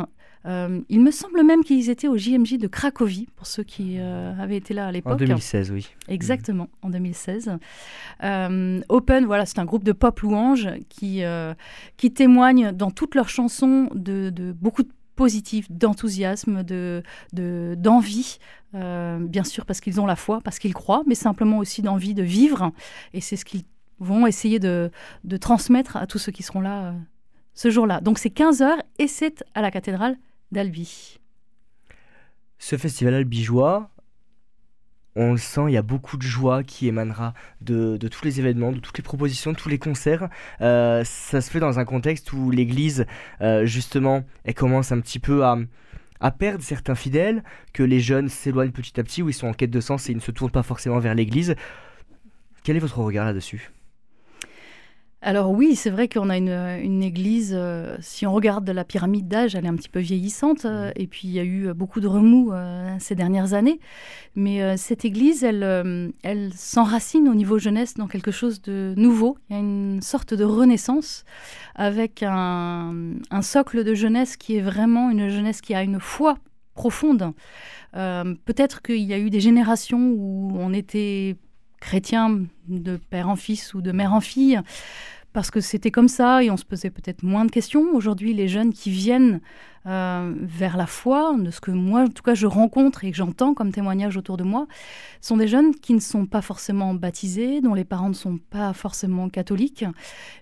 Euh, 0.45 0.81
il 0.89 1.01
me 1.01 1.11
semble 1.11 1.43
même 1.43 1.63
qu'ils 1.63 1.89
étaient 1.89 2.07
au 2.07 2.17
JMJ 2.17 2.57
de 2.57 2.67
Cracovie, 2.67 3.27
pour 3.35 3.47
ceux 3.47 3.63
qui 3.63 3.97
euh, 3.99 4.33
avaient 4.37 4.57
été 4.57 4.73
là 4.73 4.87
à 4.87 4.91
l'époque. 4.91 5.13
En 5.13 5.17
2016, 5.17 5.71
oui. 5.71 5.89
Exactement, 6.07 6.69
en 6.81 6.89
2016. 6.89 7.57
Euh, 8.23 8.81
Open, 8.89 9.25
voilà, 9.25 9.45
c'est 9.45 9.59
un 9.59 9.65
groupe 9.65 9.83
de 9.83 9.93
pop 9.93 10.19
louange 10.19 10.69
qui, 10.89 11.21
qui 11.97 12.11
témoigne 12.11 12.71
dans 12.71 12.91
toutes 12.91 13.15
leurs 13.15 13.29
chansons 13.29 13.89
de, 13.93 14.31
beaucoup 14.59 14.83
de 14.83 14.91
positif, 15.15 15.71
d'enthousiasme, 15.71 16.63
de, 16.63 17.03
d'envie, 17.77 18.37
bien 18.73 19.43
sûr 19.43 19.65
parce 19.65 19.79
qu'ils 19.79 20.01
ont 20.01 20.05
la 20.05 20.15
foi, 20.15 20.41
parce 20.43 20.59
qu'ils 20.59 20.73
croient, 20.73 21.03
mais 21.07 21.15
simplement 21.15 21.59
aussi 21.59 21.81
d'envie 21.81 22.13
de 22.13 22.23
vivre. 22.23 22.71
Et 23.13 23.21
c'est 23.21 23.35
ce 23.35 23.45
qu'ils 23.45 23.63
vont 23.99 24.27
essayer 24.27 24.59
de, 24.59 24.91
transmettre 25.39 25.95
à 25.95 26.05
tous 26.07 26.17
ceux 26.17 26.31
qui 26.31 26.43
seront 26.43 26.61
là 26.61 26.93
ce 27.53 27.69
jour-là. 27.69 28.01
Donc 28.01 28.17
c'est 28.17 28.33
15h 28.33 28.79
et 28.97 29.07
c'est 29.07 29.45
à 29.53 29.61
la 29.61 29.69
cathédrale 29.71 30.17
d'Albi. 30.53 31.19
Ce 32.59 32.77
festival 32.77 33.13
albigeois, 33.15 33.89
on 35.15 35.33
le 35.33 35.37
sent, 35.37 35.65
il 35.67 35.73
y 35.73 35.77
a 35.77 35.81
beaucoup 35.81 36.17
de 36.17 36.23
joie 36.23 36.63
qui 36.63 36.87
émanera 36.87 37.33
de, 37.61 37.97
tous 37.97 38.25
les 38.25 38.39
événements, 38.39 38.71
de 38.71 38.79
toutes 38.79 38.97
les 38.97 39.03
propositions, 39.03 39.51
de 39.51 39.57
tous 39.57 39.69
les 39.69 39.77
concerts. 39.77 40.29
Euh, 40.61 41.03
ça 41.03 41.41
se 41.41 41.51
fait 41.51 41.59
dans 41.59 41.79
un 41.79 41.85
contexte 41.85 42.33
où 42.33 42.49
l'Église, 42.49 43.05
euh, 43.41 43.65
justement, 43.65 44.23
elle 44.43 44.55
commence 44.55 44.91
un 44.91 44.99
petit 45.01 45.19
peu 45.19 45.43
à, 45.43 45.57
à 46.19 46.31
perdre 46.31 46.63
certains 46.63 46.95
fidèles, 46.95 47.43
que 47.73 47.83
les 47.83 47.99
jeunes 47.99 48.29
s'éloignent 48.29 48.71
petit 48.71 48.99
à 48.99 49.03
petit, 49.03 49.21
où 49.21 49.29
ils 49.29 49.33
sont 49.33 49.47
en 49.47 49.53
quête 49.53 49.71
de 49.71 49.81
sens 49.81 50.07
et 50.07 50.13
ils 50.13 50.15
ne 50.15 50.21
se 50.21 50.31
tournent 50.31 50.51
pas 50.51 50.63
forcément 50.63 50.99
vers 50.99 51.13
l'Église. 51.13 51.55
Quel 52.63 52.77
est 52.77 52.79
votre 52.79 52.99
regard 52.99 53.25
là-dessus? 53.25 53.71
Alors 55.25 55.51
oui, 55.51 55.77
c'est 55.77 55.89
vrai 55.89 56.09
qu'on 56.09 56.29
a 56.29 56.37
une, 56.37 57.01
église, 57.01 57.53
euh, 57.55 57.95
si 58.01 58.27
on 58.27 58.33
regarde 58.33 58.69
la 58.69 58.83
pyramide 58.83 59.29
d'âge, 59.29 59.55
elle 59.55 59.63
est 59.63 59.69
un 59.69 59.75
petit 59.77 59.87
peu 59.87 60.01
vieillissante, 60.01 60.65
euh, 60.65 60.91
et 60.97 61.07
puis 61.07 61.29
il 61.29 61.31
y 61.31 61.39
a 61.39 61.45
eu 61.45 61.73
beaucoup 61.73 62.01
de 62.01 62.07
remous 62.07 62.51
euh, 62.51 62.93
ces 62.99 63.15
dernières 63.15 63.53
années. 63.53 63.79
Mais 64.35 64.75
cette 64.75 65.05
église, 65.05 65.45
elle, 65.45 66.11
elle 66.23 66.51
s'enracine 66.53 67.29
au 67.29 67.35
niveau 67.35 67.57
jeunesse 67.57 67.93
dans 67.93 68.07
quelque 68.07 68.31
chose 68.31 68.61
de 68.61 68.93
nouveau. 68.97 69.37
Il 69.49 69.53
y 69.53 69.55
a 69.55 69.61
une 69.61 70.01
sorte 70.01 70.33
de 70.33 70.43
renaissance 70.43 71.23
avec 71.75 72.21
un, 72.21 72.93
un 73.31 73.41
socle 73.41 73.85
de 73.85 73.93
jeunesse 73.93 74.35
qui 74.35 74.57
est 74.57 74.61
vraiment 74.61 75.09
une 75.09 75.29
jeunesse 75.29 75.61
qui 75.61 75.73
a 75.73 75.83
une 75.83 76.01
foi 76.01 76.37
profonde. 76.73 77.31
Peut-être 77.93 78.81
qu'il 78.81 79.03
y 79.03 79.13
a 79.13 79.19
eu 79.19 79.29
des 79.29 79.39
générations 79.39 80.13
où 80.17 80.51
on 80.55 80.73
était 80.73 81.37
chrétien 81.83 82.45
de 82.69 82.95
père 82.95 83.27
en 83.27 83.35
fils 83.35 83.73
ou 83.73 83.81
de 83.81 83.91
mère 83.91 84.13
en 84.13 84.21
fille 84.21 84.59
parce 85.33 85.51
que 85.51 85.59
c'était 85.59 85.91
comme 85.91 86.07
ça 86.07 86.43
et 86.43 86.49
on 86.49 86.57
se 86.57 86.63
posait 86.63 86.91
peut-être 86.91 87.23
moins 87.23 87.43
de 87.43 87.51
questions. 87.51 87.93
Aujourd'hui, 87.93 88.33
les 88.33 88.47
jeunes 88.47 88.71
qui 88.71 88.91
viennent 88.91 89.41
euh, 89.87 90.33
vers 90.39 90.77
la 90.77 90.85
foi, 90.85 91.35
de 91.37 91.51
ce 91.51 91.59
que 91.59 91.71
moi, 91.71 92.03
en 92.03 92.07
tout 92.07 92.23
cas, 92.23 92.35
je 92.35 92.45
rencontre 92.45 93.03
et 93.03 93.11
que 93.11 93.17
j'entends 93.17 93.53
comme 93.53 93.71
témoignage 93.71 94.15
autour 94.15 94.37
de 94.37 94.43
moi, 94.43 94.67
sont 95.21 95.35
des 95.35 95.47
jeunes 95.47 95.75
qui 95.75 95.93
ne 95.93 95.99
sont 95.99 96.27
pas 96.27 96.41
forcément 96.41 96.93
baptisés, 96.93 97.61
dont 97.61 97.73
les 97.73 97.83
parents 97.83 98.09
ne 98.09 98.13
sont 98.13 98.37
pas 98.37 98.73
forcément 98.73 99.27
catholiques, 99.27 99.85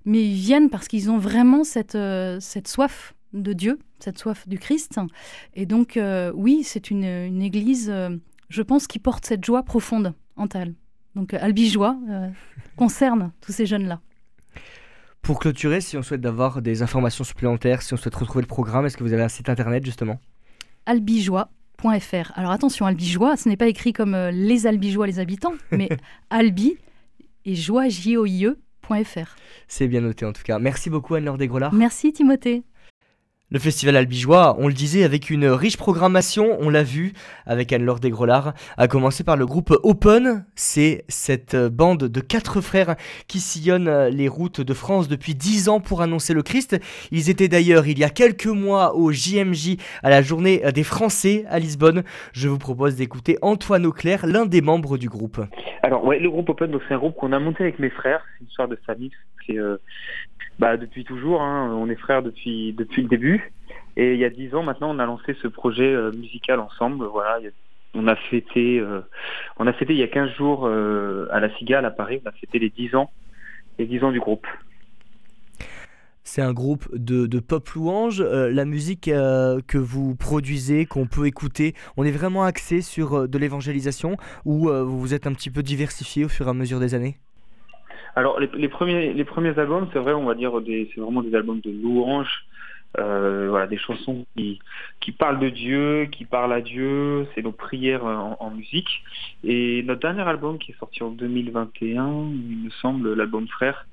mais 0.06 0.24
ils 0.24 0.36
viennent 0.36 0.70
parce 0.70 0.88
qu'ils 0.88 1.10
ont 1.10 1.18
vraiment 1.18 1.64
cette, 1.64 1.96
euh, 1.96 2.38
cette 2.42 2.68
soif 2.68 3.16
de 3.34 3.54
Dieu, 3.54 3.80
cette 4.00 4.20
soif 4.20 4.48
du 4.48 4.60
Christ. 4.60 5.00
Et 5.54 5.66
donc, 5.66 5.96
euh, 5.96 6.34
oui, 6.36 6.64
c'est 6.64 6.92
une, 6.92 7.06
une, 7.06 7.42
église, 7.42 7.92
je 8.50 8.62
pense, 8.62 8.88
qui 8.88 9.00
porte 9.00 9.26
cette 9.26 9.46
joie 9.46 9.64
profonde 9.64 10.14
en. 10.36 10.48
Donc, 11.16 11.34
Albigeois 11.34 11.98
concerne 12.76 13.32
tous 13.42 13.52
ces 13.52 13.66
jeunes-là. 13.66 14.00
Pour 15.22 15.40
clôturer, 15.40 15.82
si 15.82 15.98
on 15.98 16.02
souhaite 16.02 16.26
avoir 16.26 16.62
des 16.62 16.82
informations 16.82 17.24
supplémentaires, 17.24 17.84
si 17.84 17.94
on 17.94 17.98
souhaite 17.98 18.16
retrouver 18.16 18.42
le 18.42 18.48
programme, 18.48 18.86
est-ce 18.86 18.98
que 18.98 19.04
vous 19.04 19.14
avez 19.14 19.22
un 19.22 19.30
site 19.30 19.50
internet 19.50 19.86
justement? 19.86 20.20
Albigeois.fr. 20.88 22.32
Alors 22.36 22.52
attention, 22.52 22.88
albigeois, 22.88 23.38
ce 23.38 23.48
n'est 23.48 23.58
pas 23.58 23.68
écrit 23.68 23.94
comme 23.94 24.16
euh, 24.16 24.32
les 24.32 24.66
albigeois, 24.66 25.06
les 25.06 25.20
habitants, 25.20 25.54
mais 25.72 25.90
albi 26.32 26.76
et 27.46 27.56
joie, 27.56 27.88
j 27.88 28.16
e, 28.16 28.58
C'est 29.68 29.88
bien 29.88 30.02
noté 30.02 30.26
en 30.26 30.34
tout 30.34 30.44
cas. 30.44 30.58
Merci 30.58 30.90
beaucoup 30.90 31.16
Anne-Laure 31.16 31.38
Desgrelard. 31.38 31.74
Merci 31.74 32.14
Timothée. 32.14 32.64
Le 33.54 33.60
festival 33.60 33.98
albigeois, 33.98 34.56
on 34.60 34.70
le 34.70 34.74
disait, 34.74 35.04
avec 35.04 35.30
une 35.30 35.46
riche 35.46 35.76
programmation, 35.76 36.56
on 36.62 36.70
l'a 36.70 36.84
vu 36.84 37.12
avec 37.46 37.74
Anne-Laure 37.74 38.00
Desgrelard, 38.00 38.54
a 38.78 38.88
commencé 38.88 39.26
par 39.26 39.36
le 39.36 39.46
groupe 39.46 39.78
Open. 39.84 40.46
C'est 40.56 41.04
cette 41.10 41.58
bande 41.58 42.06
de 42.06 42.22
quatre 42.22 42.62
frères 42.62 42.96
qui 43.28 43.42
sillonnent 43.42 44.08
les 44.08 44.30
routes 44.30 44.62
de 44.62 44.74
France 44.74 45.10
depuis 45.10 45.36
dix 45.36 45.68
ans 45.68 45.82
pour 45.82 46.02
annoncer 46.02 46.34
le 46.34 46.44
Christ. 46.44 46.80
Ils 47.12 47.30
étaient 47.30 47.50
d'ailleurs 47.50 47.88
il 47.88 48.00
y 48.00 48.06
a 48.06 48.10
quelques 48.10 48.46
mois 48.46 48.96
au 48.96 49.12
JMJ 49.12 49.76
à 50.02 50.10
la 50.10 50.22
journée 50.22 50.62
des 50.74 50.86
Français 50.86 51.44
à 51.50 51.60
Lisbonne. 51.60 52.04
Je 52.32 52.48
vous 52.48 52.58
propose 52.58 52.96
d'écouter 52.96 53.38
Antoine 53.42 53.86
Auclair, 53.86 54.28
l'un 54.28 54.46
des 54.46 54.62
membres 54.62 54.98
du 54.98 55.10
groupe. 55.10 55.42
Alors 55.84 56.06
ouais, 56.06 56.20
le 56.20 56.30
groupe 56.30 56.48
Open, 56.48 56.80
c'est 56.88 56.94
un 56.94 57.00
groupe 57.00 57.16
qu'on 57.16 57.34
a 57.34 57.40
monté 57.40 57.64
avec 57.64 57.80
mes 57.80 57.90
frères. 57.90 58.24
C'est 58.32 58.44
une 58.44 58.48
histoire 58.48 58.68
de 58.70 58.78
famille. 58.86 59.12
C'est 59.46 59.58
euh, 59.58 59.78
bah, 60.62 60.78
depuis 60.78 61.04
toujours, 61.04 61.42
hein. 61.42 61.76
on 61.76 61.90
est 61.90 61.96
frères 61.96 62.22
depuis, 62.22 62.72
depuis 62.74 63.02
le 63.02 63.08
début. 63.08 63.52
Et 63.98 64.14
il 64.14 64.20
y 64.20 64.26
a 64.26 64.30
dix 64.30 64.54
ans 64.54 64.62
maintenant, 64.62 64.96
on 64.96 65.00
a 65.00 65.08
lancé 65.08 65.36
ce 65.42 65.48
projet 65.48 65.92
euh, 65.92 66.12
musical 66.12 66.60
ensemble. 66.60 67.04
Voilà, 67.08 67.40
on 67.96 68.08
a 68.08 68.16
fêté, 68.16 68.80
euh, 68.80 69.02
on 69.58 69.66
a 69.66 69.74
fêté 69.74 69.94
il 69.94 70.00
y 70.00 70.04
a 70.04 70.08
15 70.08 70.30
jours 70.34 70.68
euh, 70.68 71.28
à 71.32 71.40
la 71.40 71.50
Cigale 71.58 71.84
à 71.84 71.90
Paris, 71.90 72.22
on 72.24 72.30
a 72.30 72.32
fêté 72.34 72.60
les 72.60 72.70
10 72.70 72.94
ans, 72.94 73.10
les 73.80 73.88
10 73.88 74.04
ans 74.04 74.12
du 74.12 74.20
groupe. 74.20 74.46
C'est 76.24 76.44
un 76.44 76.54
groupe 76.54 76.88
de, 76.96 77.40
pop 77.40 77.68
louange. 77.70 78.22
la 78.22 78.66
musique 78.66 79.06
que 79.06 79.78
vous 79.80 80.16
produisez, 80.16 80.86
qu'on 80.86 81.08
peut 81.08 81.26
écouter, 81.26 81.74
on 81.98 82.04
est 82.04 82.12
vraiment 82.12 82.44
axé 82.44 82.82
sur 82.82 83.28
de 83.28 83.38
l'évangélisation 83.40 84.16
ou 84.46 84.70
vous 84.70 85.00
vous 85.00 85.14
êtes 85.16 85.26
un 85.26 85.34
petit 85.34 85.50
peu 85.50 85.64
diversifié 85.64 86.24
au 86.24 86.30
fur 86.30 86.46
et 86.46 86.52
à 86.52 86.54
mesure 86.54 86.80
des 86.80 86.94
années? 86.94 87.18
Alors 88.16 88.40
les, 88.40 88.68
premiers 88.68 89.14
les 89.14 89.24
premiers 89.24 89.58
albums, 89.58 89.88
c'est 89.94 90.00
vrai, 90.00 90.14
on 90.14 90.26
va 90.26 90.36
dire 90.36 90.52
c'est 90.66 91.00
vraiment 91.00 91.22
des 91.22 91.34
albums 91.36 91.62
de 91.62 91.72
louange, 91.72 92.46
euh, 93.00 93.48
voilà, 93.50 93.68
des 93.68 93.78
chansons 93.78 94.26
qui 94.36 94.60
qui 95.00 95.12
parlent 95.12 95.40
de 95.40 95.50
Dieu, 95.50 96.08
qui 96.12 96.26
parlent 96.26 96.54
à 96.54 96.62
Dieu, 96.62 97.28
c'est 97.34 97.42
nos 97.42 97.54
prières 97.54 98.04
en, 98.06 98.52
musique. 98.52 98.90
Et 99.44 99.84
notre 99.84 100.02
dernier 100.02 100.24
album 100.24 100.58
qui 100.58 100.72
est 100.72 100.78
sorti 100.78 101.04
en 101.04 101.12
2021, 101.12 102.30
il 102.34 102.66
me 102.66 102.70
semble, 102.82 103.14
l'album 103.14 103.48
Frère, 103.48 103.88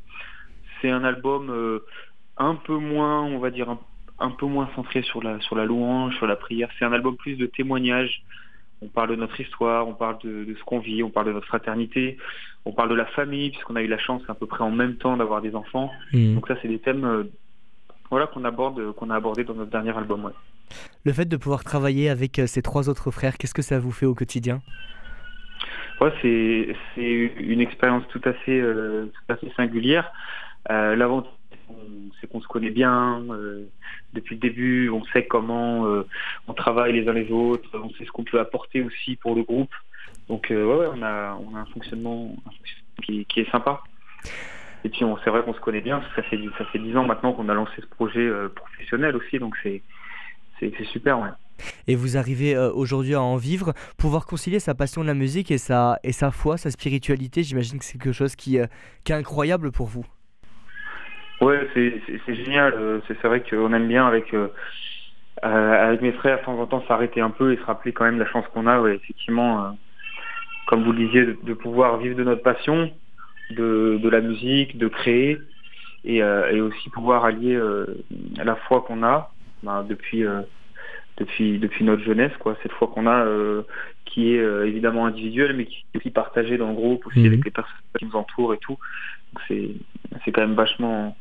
c'est 0.81 0.91
un 0.91 1.05
album 1.05 1.51
euh, 1.51 1.85
un 2.39 2.57
peu 2.57 2.77
moins, 2.77 3.23
on 3.23 3.39
va 3.39 3.51
dire 3.51 3.69
un, 4.19 4.31
peu 4.31 4.47
moins 4.47 4.69
centré 4.75 5.03
sur 5.03 5.23
la 5.23 5.41
sur 5.41 5.55
la 5.55 5.65
louange, 5.65 6.17
sur 6.17 6.27
la 6.27 6.37
prière. 6.37 6.69
C'est 6.79 6.85
un 6.85 6.93
album 6.93 7.17
plus 7.17 7.37
de 7.37 7.47
témoignages 7.47 8.23
on 8.83 8.89
parle 8.89 9.11
de 9.11 9.17
notre 9.17 9.41
histoire, 9.41 9.89
on 9.89 9.95
parle 9.95 10.19
de, 10.23 10.55
ce 10.59 10.65
qu'on 10.65 10.79
vit, 10.79 11.03
on 11.03 11.11
parle 11.11 11.27
de 11.27 11.33
notre 11.33 11.47
fraternité, 11.47 12.17
on 12.65 12.73
parle 12.73 12.91
de 12.91 12.95
la 12.95 13.07
famille, 13.07 13.51
puisqu'on 13.51 13.77
a 13.77 13.83
eu 13.83 13.89
la 13.89 13.99
chance 13.99 14.23
à 14.29 14.35
peu 14.35 14.47
près 14.47 14.63
en 14.63 14.71
même 14.71 14.97
temps 14.97 15.17
d'avoir 15.17 15.43
des 15.43 15.55
enfants. 15.55 15.91
Mmh. 16.13 16.35
Donc 16.35 16.49
ça, 16.49 16.55
c'est 16.63 16.69
des 16.69 16.79
thèmes 16.79 17.05
euh, 17.05 17.25
voilà, 18.11 18.27
qu'on 18.27 18.45
aborde, 18.45 18.93
qu'on 18.93 19.11
a 19.11 19.17
abordé 19.17 19.45
dans 19.45 19.55
notre 19.55 19.71
dernier 19.71 19.97
album. 19.97 20.33
Le 21.05 21.13
fait 21.13 21.27
de 21.27 21.37
pouvoir 21.37 21.65
travailler 21.65 22.09
avec 22.09 22.39
euh, 22.39 22.47
ces 22.47 22.63
trois 22.63 22.89
autres 22.89 23.11
frères, 23.11 23.37
qu'est-ce 23.39 23.55
que 23.55 23.63
ça 23.63 23.79
vous 23.79 23.93
fait 23.93 24.07
au 24.07 24.15
quotidien? 24.15 24.61
Ouais, 26.01 26.13
c'est, 26.23 26.77
une 27.41 27.61
expérience 27.61 28.05
tout 28.09 28.21
à 28.25 28.33
fait, 28.33 28.61
euh, 28.61 29.07
tout 29.07 29.33
à 29.33 29.37
fait 29.37 29.51
singulière. 29.57 30.13
C'est 32.21 32.27
qu'on 32.29 32.41
se 32.41 32.49
connaît 32.49 32.71
bien 32.71 33.23
euh, 33.31 33.69
depuis 34.13 34.35
le 34.35 34.41
début, 34.41 34.91
on 34.91 35.05
sait 35.07 35.27
comment 35.27 35.87
euh, 35.87 36.07
on 36.47 36.55
travaille 36.55 36.93
les 36.93 37.09
uns 37.09 37.13
les 37.13 37.31
autres, 37.31 37.69
on 37.75 37.91
sait 37.91 38.05
ce 38.05 38.11
qu'on 38.11 38.25
peut 38.25 38.41
apporter 38.41 38.83
aussi 38.83 39.17
pour 39.17 39.35
le 39.35 39.43
groupe. 39.43 39.73
Donc 40.29 40.51
euh, 40.51 40.65
ouais, 40.65 40.87
on, 40.95 41.03
a, 41.03 41.39
on 41.41 41.57
a 41.57 41.61
un 41.61 41.67
fonctionnement, 41.67 42.37
qui, 43.03 43.27
est 43.37 43.51
sympa. 43.51 43.83
Et 44.85 44.89
puis 44.89 45.05
c'est 45.25 45.31
vrai 45.31 45.43
qu'on 45.43 45.55
se 45.55 45.61
connaît 45.61 45.81
bien, 45.81 46.03
ça 46.15 46.23
fait 46.23 46.39
ça 46.57 46.65
fait 46.67 46.79
dix 46.79 46.97
ans 46.97 47.05
maintenant 47.05 47.33
qu'on 47.33 47.49
a 47.49 47.55
lancé 47.55 47.73
ce 47.81 47.87
projet 47.87 48.31
professionnel 48.55 49.17
aussi, 49.17 49.39
donc 49.39 49.57
c'est 49.63 49.83
c'est 50.61 50.85
super, 50.87 51.21
ouais. 51.21 51.29
Et 51.87 51.95
vous 51.95 52.17
arrivez 52.17 52.57
aujourd'hui 52.57 53.15
à 53.15 53.23
en 53.23 53.37
vivre, 53.37 53.75
pouvoir 53.97 54.27
concilier 54.27 54.61
sa 54.61 54.75
passion 54.75 55.03
de 55.03 55.07
la 55.07 55.15
musique 55.15 55.51
et 55.51 55.59
sa, 55.59 55.99
et 56.03 56.13
sa 56.13 56.31
foi, 56.31 56.57
sa 56.57 56.71
spiritualité, 56.71 57.43
j'imagine 57.43 57.79
que 57.79 57.85
c'est 57.85 57.99
quelque 57.99 58.13
chose 58.13 58.37
qui, 58.37 58.59
qui 59.05 59.13
est 59.13 59.15
incroyable 59.15 59.73
pour 59.73 59.87
vous. 59.87 60.05
Ouais, 61.40 61.68
c'est 61.75 62.35
génial. 62.35 62.75
Euh, 62.75 63.00
c'est 63.07 63.23
vrai 63.23 63.42
qu'on 63.42 63.73
aime 63.73 63.87
bien 63.87 64.07
avec 64.07 64.35
euh, 64.35 64.49
euh, 65.45 65.88
avec 65.88 66.00
mes 66.02 66.12
frères 66.12 66.40
de 66.40 66.45
temps 66.45 66.59
en 66.59 66.66
temps 66.66 66.85
s'arrêter 66.88 67.21
un 67.21 67.30
peu 67.30 67.52
et 67.52 67.57
se 67.57 67.62
rappeler 67.62 67.92
quand 67.92 68.04
même 68.04 68.18
la 68.18 68.26
chance 68.26 68.45
qu'on 68.49 68.66
a. 68.66 68.80
Ouais, 68.80 68.97
effectivement, 68.97 69.78
comme 70.66 70.83
vous 70.83 70.92
le 70.92 71.07
disiez, 71.07 71.26
de, 71.45 71.54
pouvoir 71.54 71.99
vivre 71.99 72.16
de 72.16 72.25
notre 72.25 72.42
passion, 72.42 72.90
de, 73.50 73.99
de 74.02 74.09
la 74.09 74.21
musique, 74.21 74.78
de 74.78 74.88
créer 74.88 75.40
et, 76.04 76.16
et 76.18 76.61
aussi 76.61 76.90
pouvoir 76.90 77.25
allier 77.25 77.61
la 78.37 78.57
foi 78.57 78.83
qu'on 78.83 79.04
a 79.04 79.33
ben, 79.62 79.85
depuis 79.85 80.25
depuis 81.19 81.59
depuis 81.59 81.85
notre 81.85 82.03
jeunesse, 82.03 82.33
quoi. 82.39 82.57
Cette 82.63 82.73
foi 82.73 82.89
qu'on 82.89 83.07
a 83.07 83.27
qui 84.05 84.35
est 84.35 84.67
évidemment 84.67 85.07
individuelle, 85.07 85.55
mais 85.55 85.67
qui 85.67 85.85
est 85.95 85.99
aussi 85.99 86.11
partagée 86.11 86.57
dans 86.57 86.69
le 86.69 86.75
groupe, 86.75 87.07
aussi 87.07 87.21
mhm. 87.21 87.27
avec 87.27 87.45
les 87.45 87.51
personnes 87.51 87.77
qui 87.99 88.05
nous 88.07 88.17
entourent 88.17 88.55
et 88.55 88.59
tout. 88.59 88.79
C'est 89.47 90.33
quand 90.33 90.41
même 90.41 90.55
vachement 90.55 91.17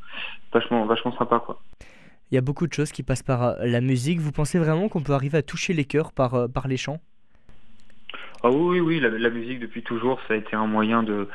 vachement, 0.54 0.86
vachement 0.86 1.16
sympa. 1.18 1.42
Quoi. 1.46 1.60
Il 2.32 2.36
y 2.36 2.38
a 2.38 2.42
beaucoup 2.42 2.68
de 2.68 2.74
choses 2.74 2.92
qui 2.92 3.04
passent 3.04 3.24
par 3.24 3.44
euh, 3.44 3.56
la 3.62 3.82
musique. 3.82 4.20
Vous 4.20 4.32
pensez 4.32 4.60
vraiment 4.60 4.89
qu'on 4.89 5.01
peut 5.01 5.13
arriver 5.13 5.38
à 5.38 5.42
toucher 5.42 5.74
les 5.74 5.86
cœurs 5.86 6.12
par, 6.12 6.34
euh, 6.36 6.48
par 6.48 6.68
les 6.68 6.77
chants? 6.77 7.00
Ah 8.44 8.51
oui, 8.51 8.80
oui, 8.80 9.00
la, 9.00 9.10
la, 9.10 9.30
musique 9.30 9.60
depuis 9.60 9.82
toujours, 9.82 10.20
ça 10.27 10.36
a 10.36 10.38
été 10.38 10.56
un 10.56 10.68
moyen 10.68 11.01
de, 11.01 11.27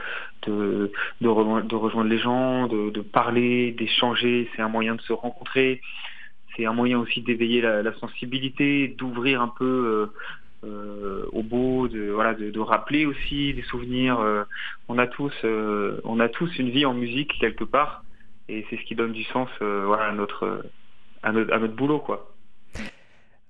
de, 0.47 0.93
de, 1.21 1.29
rejoindre 1.29 2.09
les 2.09 2.19
gens, 2.19 2.69
de, 2.69 2.91
de 2.91 3.01
parler, 3.01 3.73
d'échanger, 3.73 4.49
c'est 4.55 4.63
un 4.63 4.69
moyen 4.69 4.95
de 4.95 5.01
se 5.03 5.13
rencontrer, 5.13 5.81
c'est 6.57 6.67
un 6.67 6.73
moyen 6.73 6.99
aussi 6.99 7.23
d'éveiller 7.23 7.61
la, 7.61 7.93
sensibilité, 7.95 8.89
d'ouvrir 8.89 9.41
un 9.43 9.49
peu 9.49 10.11
au 10.63 11.43
beau, 11.43 11.89
de 11.89 12.11
voilà, 12.11 12.35
de, 12.35 12.61
rappeler 12.61 13.07
aussi 13.07 13.55
des 13.55 13.63
souvenirs. 13.63 14.19
on 14.89 14.99
a 14.99 15.07
tous, 15.07 15.35
on 16.05 16.21
a 16.21 16.29
tous 16.29 16.59
une 16.59 16.71
vie 16.71 16.85
en 16.85 16.95
musique 16.95 17.33
quelque 17.41 17.65
part, 17.65 18.05
et 18.49 18.65
c'est 18.69 18.77
ce 18.77 18.83
qui 18.83 18.95
donne 18.95 19.13
du 19.13 19.25
sens, 19.25 19.49
à 19.61 20.13
notre, 20.13 20.65
à 21.23 21.33
notre, 21.33 21.75
boulot, 21.75 22.01
quoi. 22.01 22.33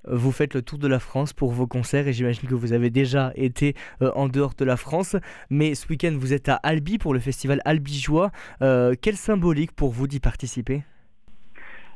Vous 0.05 0.33
faites 0.33 0.55
le 0.55 0.63
tour 0.63 0.79
de 0.79 0.89
la 0.89 0.99
France 0.99 1.33
pour 1.33 1.53
vos 1.53 1.69
concerts 1.69 2.09
et 2.09 2.13
j'imagine 2.13 2.49
que 2.49 2.57
vous 2.57 2.73
avez 2.73 2.91
déjà 2.91 3.33
été 3.37 3.75
euh, 4.03 4.11
en 4.17 4.29
dehors 4.29 4.55
de 4.59 4.65
la 4.65 4.77
France. 4.77 5.15
Mais 5.49 5.77
ce 5.77 5.87
week-end, 5.89 6.15
vous 6.19 6.33
êtes 6.33 6.49
à 6.49 6.57
Albi 6.57 6.99
pour 6.99 7.15
le 7.15 7.21
festival 7.21 7.61
Albigeois. 7.65 8.33
Euh, 8.63 8.95
quelle 9.01 9.17
symbolique 9.17 9.73
pour 9.73 9.93
vous 9.93 10.09
d'y 10.09 10.19
participer? 10.19 10.83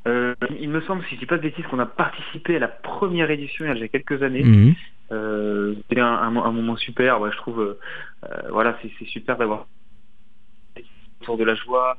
Euh, 0.07 0.35
Il 0.61 0.69
me 0.69 0.81
semble, 0.83 1.05
si 1.05 1.15
je 1.15 1.21
dis 1.21 1.27
pas 1.27 1.37
de 1.37 1.43
bêtises, 1.43 1.67
qu'on 1.67 1.79
a 1.79 1.87
participé 1.87 2.57
à 2.57 2.59
la 2.59 2.69
première 2.69 3.31
édition 3.31 3.65
il 3.65 3.79
y 3.79 3.83
a 3.83 3.89
quelques 3.89 4.23
années. 4.23 4.45
Mhm. 4.45 4.75
C'était 5.89 6.01
un, 6.01 6.31
moment 6.31 6.77
super. 6.77 7.31
je 7.31 7.37
trouve, 7.37 7.77
voilà, 8.51 8.79
c'est 8.83 9.07
super 9.07 9.37
d'avoir 9.37 9.67
autour 11.23 11.37
de 11.37 11.45
la 11.45 11.55
joie. 11.55 11.97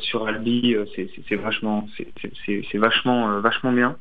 sur 0.00 0.26
Albi, 0.26 0.76
c'est 0.96 1.36
vachement, 1.36 1.88
c'est 2.46 2.78
vachement, 2.78 3.40
vachement 3.40 3.72
bien. 3.72 3.96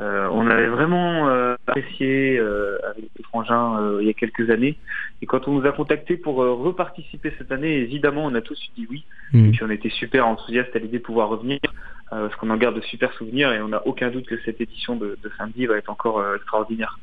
Euh, 0.00 0.28
on 0.32 0.46
avait 0.46 0.68
vraiment 0.68 1.28
euh, 1.28 1.56
apprécié 1.66 2.38
euh, 2.38 2.78
avec 2.90 3.10
les 3.18 3.24
frangins 3.24 3.98
il 4.00 4.06
y 4.06 4.10
a 4.10 4.14
quelques 4.14 4.48
années. 4.50 4.78
Et 5.20 5.26
quand 5.26 5.46
on 5.46 5.52
nous 5.52 5.66
a 5.66 5.72
contactés 5.72 6.16
pour 6.16 6.36
reparticiper 6.36 7.34
cette 7.36 7.52
année, 7.52 7.76
évidemment, 7.76 8.24
on 8.24 8.34
a 8.34 8.40
tous 8.40 8.58
dit 8.76 8.86
oui. 8.90 9.04
Mmh. 9.32 9.46
Et 9.46 9.50
puis 9.50 9.62
on 9.62 9.70
était 9.70 9.90
super 9.90 10.26
enthousiastes 10.26 10.74
à 10.74 10.78
l'idée 10.78 10.98
de 10.98 11.02
pouvoir 11.02 11.28
revenir, 11.28 11.60
parce 12.08 12.34
qu'on 12.36 12.50
en 12.50 12.56
garde 12.56 12.76
de 12.76 12.80
super 12.80 13.12
souvenirs 13.12 13.52
et 13.52 13.60
on 13.60 13.68
n'a 13.68 13.86
aucun 13.86 14.10
doute 14.10 14.26
que 14.26 14.40
cette 14.44 14.60
édition 14.60 14.96
de, 14.96 15.18
samedi 15.36 15.66
va 15.66 15.76
être 15.76 15.90
encore 15.90 16.24
extraordinaire. 16.34 16.98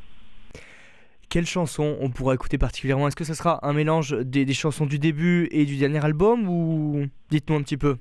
Quelle 1.30 1.46
chanson 1.46 1.98
on 2.02 2.10
pourra 2.10 2.34
écouter 2.34 2.58
particulièrement? 2.58 3.08
Est-ce 3.08 3.16
que 3.16 3.26
ce 3.26 3.34
sera 3.34 3.60
un 3.68 3.74
mélange 3.74 4.18
des 4.18 4.52
chansons 4.54 4.86
du 4.86 4.98
début 4.98 5.48
et 5.52 5.66
du 5.66 5.78
dernier 5.78 6.04
album 6.04 6.50
ou 6.50 7.06
dites-nous 7.30 7.58
un 7.58 7.62
petit 7.62 7.78
peu? 7.78 7.98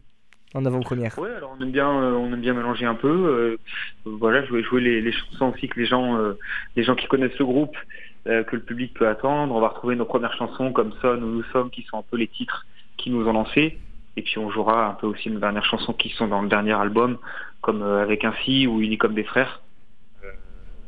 En 0.56 0.64
avant-première 0.64 1.18
Ouais, 1.18 1.30
alors 1.36 1.54
on 1.58 1.62
aime 1.62 1.70
bien, 1.70 1.88
euh, 1.88 2.12
on 2.12 2.32
aime 2.32 2.40
bien 2.40 2.54
mélanger 2.54 2.86
un 2.86 2.94
peu. 2.94 3.08
Euh, 3.08 3.58
voilà, 4.04 4.44
jouer, 4.46 4.62
jouer 4.62 4.80
les, 4.80 5.00
les, 5.00 5.12
chansons 5.12 5.52
aussi 5.52 5.68
que 5.68 5.78
les 5.78 5.86
gens, 5.86 6.16
euh, 6.16 6.34
les 6.76 6.82
gens 6.82 6.94
qui 6.94 7.06
connaissent 7.06 7.38
le 7.38 7.44
groupe, 7.44 7.76
que 8.25 8.56
le 8.56 8.62
public 8.62 8.92
peut 8.94 9.06
attendre. 9.06 9.54
On 9.54 9.60
va 9.60 9.68
retrouver 9.68 9.94
nos 9.94 10.04
premières 10.04 10.36
chansons 10.36 10.72
comme 10.72 10.92
Son 11.00 11.22
ou 11.22 11.26
Nous 11.26 11.44
sommes, 11.52 11.70
qui 11.70 11.82
sont 11.82 11.98
un 11.98 12.02
peu 12.02 12.16
les 12.16 12.26
titres 12.26 12.66
qui 12.96 13.10
nous 13.10 13.25
ont 13.28 13.32
lancés. 13.32 13.78
Et 14.16 14.22
puis 14.22 14.38
on 14.38 14.50
jouera 14.50 14.88
un 14.88 14.94
peu 14.94 15.06
aussi 15.06 15.30
nos 15.30 15.38
dernières 15.38 15.64
chansons 15.64 15.92
qui 15.92 16.08
sont 16.08 16.26
dans 16.26 16.42
le 16.42 16.48
dernier 16.48 16.72
album, 16.72 17.18
comme 17.60 17.84
Avec 17.84 18.25
Ainsi 18.25 18.66
ou 18.66 18.80
Unis 18.80 18.98
comme 18.98 19.14
des 19.14 19.22
frères. 19.22 19.62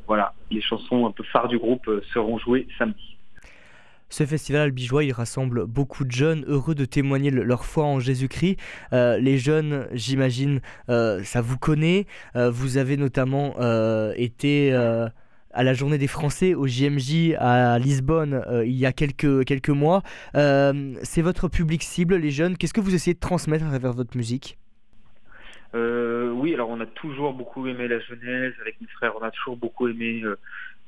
voilà, 0.08 0.32
les 0.50 0.60
chansons 0.60 1.06
un 1.06 1.12
peu 1.12 1.22
phares 1.22 1.46
du 1.46 1.58
groupe 1.58 1.88
seront 2.12 2.38
jouées 2.38 2.66
samedi. 2.76 3.17
Ce 4.10 4.24
festival 4.24 4.62
albigeois, 4.62 5.04
il 5.04 5.12
rassemble 5.12 5.66
beaucoup 5.66 6.04
de 6.04 6.10
jeunes 6.10 6.44
heureux 6.48 6.74
de 6.74 6.84
témoigner 6.86 7.30
leur 7.30 7.64
foi 7.64 7.84
en 7.84 8.00
Jésus-Christ. 8.00 8.56
Euh, 8.92 9.18
les 9.18 9.36
jeunes, 9.36 9.86
j'imagine, 9.92 10.60
euh, 10.88 11.22
ça 11.24 11.42
vous 11.42 11.58
connaît. 11.58 12.06
Euh, 12.34 12.50
vous 12.50 12.78
avez 12.78 12.96
notamment 12.96 13.56
été 14.16 14.72
à 14.74 15.62
la 15.62 15.74
journée 15.74 15.98
des 15.98 16.06
Français 16.06 16.54
au 16.54 16.66
JMJ 16.66 17.34
à 17.38 17.78
Lisbonne 17.78 18.42
il 18.64 18.74
y 18.74 18.86
a 18.86 18.92
quelques, 18.92 19.44
quelques 19.44 19.68
mois. 19.70 20.02
C'est 20.34 21.22
votre 21.22 21.48
public 21.48 21.82
cible, 21.82 22.16
les 22.16 22.30
jeunes. 22.30 22.56
Qu'est-ce 22.56 22.74
que 22.74 22.80
vous 22.80 22.94
essayez 22.94 23.14
de 23.14 23.20
transmettre 23.20 23.64
à 23.66 23.68
travers 23.68 23.92
votre 23.92 24.16
musique? 24.16 24.58
Oui, 25.74 26.54
alors 26.54 26.70
on 26.70 26.80
a 26.80 26.86
toujours 26.86 27.34
beaucoup 27.34 27.66
aimé 27.66 27.88
la 27.88 27.98
jeunesse 28.00 28.54
avec 28.60 28.80
mes 28.80 28.86
frères, 28.86 29.12
on 29.20 29.22
a 29.22 29.30
toujours 29.30 29.56
beaucoup 29.56 29.88
aimé 29.88 30.22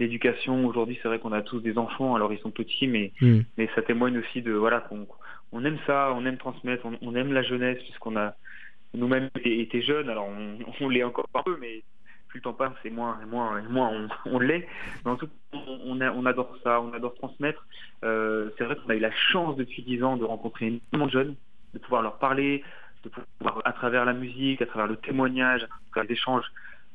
l'éducation. 0.00 0.66
Aujourd'hui, 0.66 0.98
c'est 1.00 1.08
vrai 1.08 1.20
qu'on 1.20 1.32
a 1.32 1.42
tous 1.42 1.60
des 1.60 1.78
enfants, 1.78 2.16
alors 2.16 2.32
ils 2.32 2.40
sont 2.40 2.50
petits, 2.50 2.88
mais, 2.88 3.12
hmm. 3.20 3.40
mais 3.56 3.68
ça 3.74 3.82
témoigne 3.82 4.18
aussi 4.18 4.42
de 4.42 4.52
voilà 4.52 4.80
qu'on 4.80 5.06
on 5.52 5.64
aime 5.64 5.78
ça, 5.86 6.12
on 6.14 6.24
aime 6.26 6.38
transmettre, 6.38 6.86
on, 7.00 7.14
aime 7.14 7.32
la 7.32 7.42
jeunesse 7.42 7.78
puisqu'on 7.82 8.16
a 8.16 8.34
nous-mêmes 8.94 9.30
été, 9.44 9.82
jeunes. 9.82 10.08
Alors 10.08 10.28
on, 10.80 10.88
l'est 10.88 11.04
encore 11.04 11.28
un 11.34 11.42
peu, 11.42 11.56
mais 11.60 11.82
plus 12.28 12.38
le 12.38 12.42
temps 12.42 12.52
passe, 12.52 12.72
et 12.84 12.90
moins 12.90 13.18
et 13.22 13.26
moins 13.26 13.60
moins 13.62 14.08
on, 14.26 14.38
l'est. 14.38 14.66
Mais 15.04 15.10
en 15.10 15.16
tout 15.16 15.26
cas, 15.26 15.32
on, 15.52 16.00
on, 16.00 16.26
adore 16.26 16.56
ça, 16.62 16.80
on 16.80 16.92
adore 16.92 17.14
transmettre. 17.14 17.66
Euh, 18.04 18.50
c'est 18.56 18.64
vrai 18.64 18.76
qu'on 18.76 18.90
a 18.90 18.94
eu 18.94 19.00
la 19.00 19.12
chance 19.12 19.56
depuis 19.56 19.82
dix 19.82 20.02
ans 20.02 20.16
de 20.16 20.24
rencontrer 20.24 20.66
énormément 20.66 21.06
de 21.06 21.12
jeunes, 21.12 21.34
de 21.74 21.78
pouvoir 21.78 22.02
leur 22.02 22.18
parler, 22.18 22.62
de 23.04 23.10
pouvoir 23.10 23.60
à 23.64 23.72
travers 23.72 24.04
la 24.04 24.12
musique, 24.12 24.62
à 24.62 24.66
travers 24.66 24.86
le 24.86 24.96
témoignage, 24.96 25.64
à 25.64 25.68
travers 25.90 26.08
les 26.08 26.14
échanges, 26.14 26.44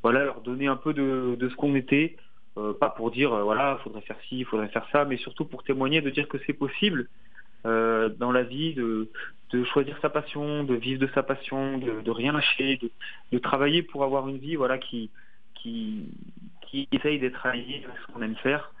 voilà, 0.02 0.24
leur 0.24 0.40
donner 0.40 0.66
un 0.66 0.76
peu 0.76 0.94
de, 0.94 1.36
de 1.38 1.48
ce 1.48 1.54
qu'on 1.56 1.74
était 1.74 2.16
euh, 2.58 2.72
pas 2.72 2.90
pour 2.90 3.10
dire 3.10 3.32
euh, 3.32 3.42
voilà, 3.42 3.78
faudrait 3.84 4.00
faire 4.02 4.18
ci, 4.28 4.38
il 4.38 4.44
faudrait 4.44 4.68
faire 4.68 4.86
ça, 4.92 5.04
mais 5.04 5.16
surtout 5.16 5.44
pour 5.44 5.62
témoigner, 5.62 6.00
de 6.00 6.10
dire 6.10 6.28
que 6.28 6.38
c'est 6.46 6.52
possible 6.52 7.08
euh, 7.66 8.08
dans 8.08 8.32
la 8.32 8.42
vie 8.42 8.74
de, 8.74 9.10
de, 9.50 9.64
choisir 9.64 9.98
sa 10.00 10.08
passion, 10.08 10.64
de 10.64 10.74
vivre 10.74 11.00
de 11.00 11.08
sa 11.14 11.22
passion, 11.22 11.78
de, 11.78 12.00
de 12.00 12.10
rien 12.10 12.32
lâcher, 12.32 12.76
de, 12.76 12.90
de, 13.32 13.38
travailler 13.38 13.82
pour 13.82 14.04
avoir 14.04 14.28
une 14.28 14.38
vie 14.38 14.56
voilà 14.56 14.78
qui 14.78 15.10
qui, 15.54 16.08
qui 16.62 16.88
essaye 16.92 17.18
d'être 17.18 17.44
alliée 17.44 17.82
avec 17.84 17.96
ce 18.06 18.12
qu'on 18.12 18.22
aime 18.22 18.36
faire. 18.36 18.72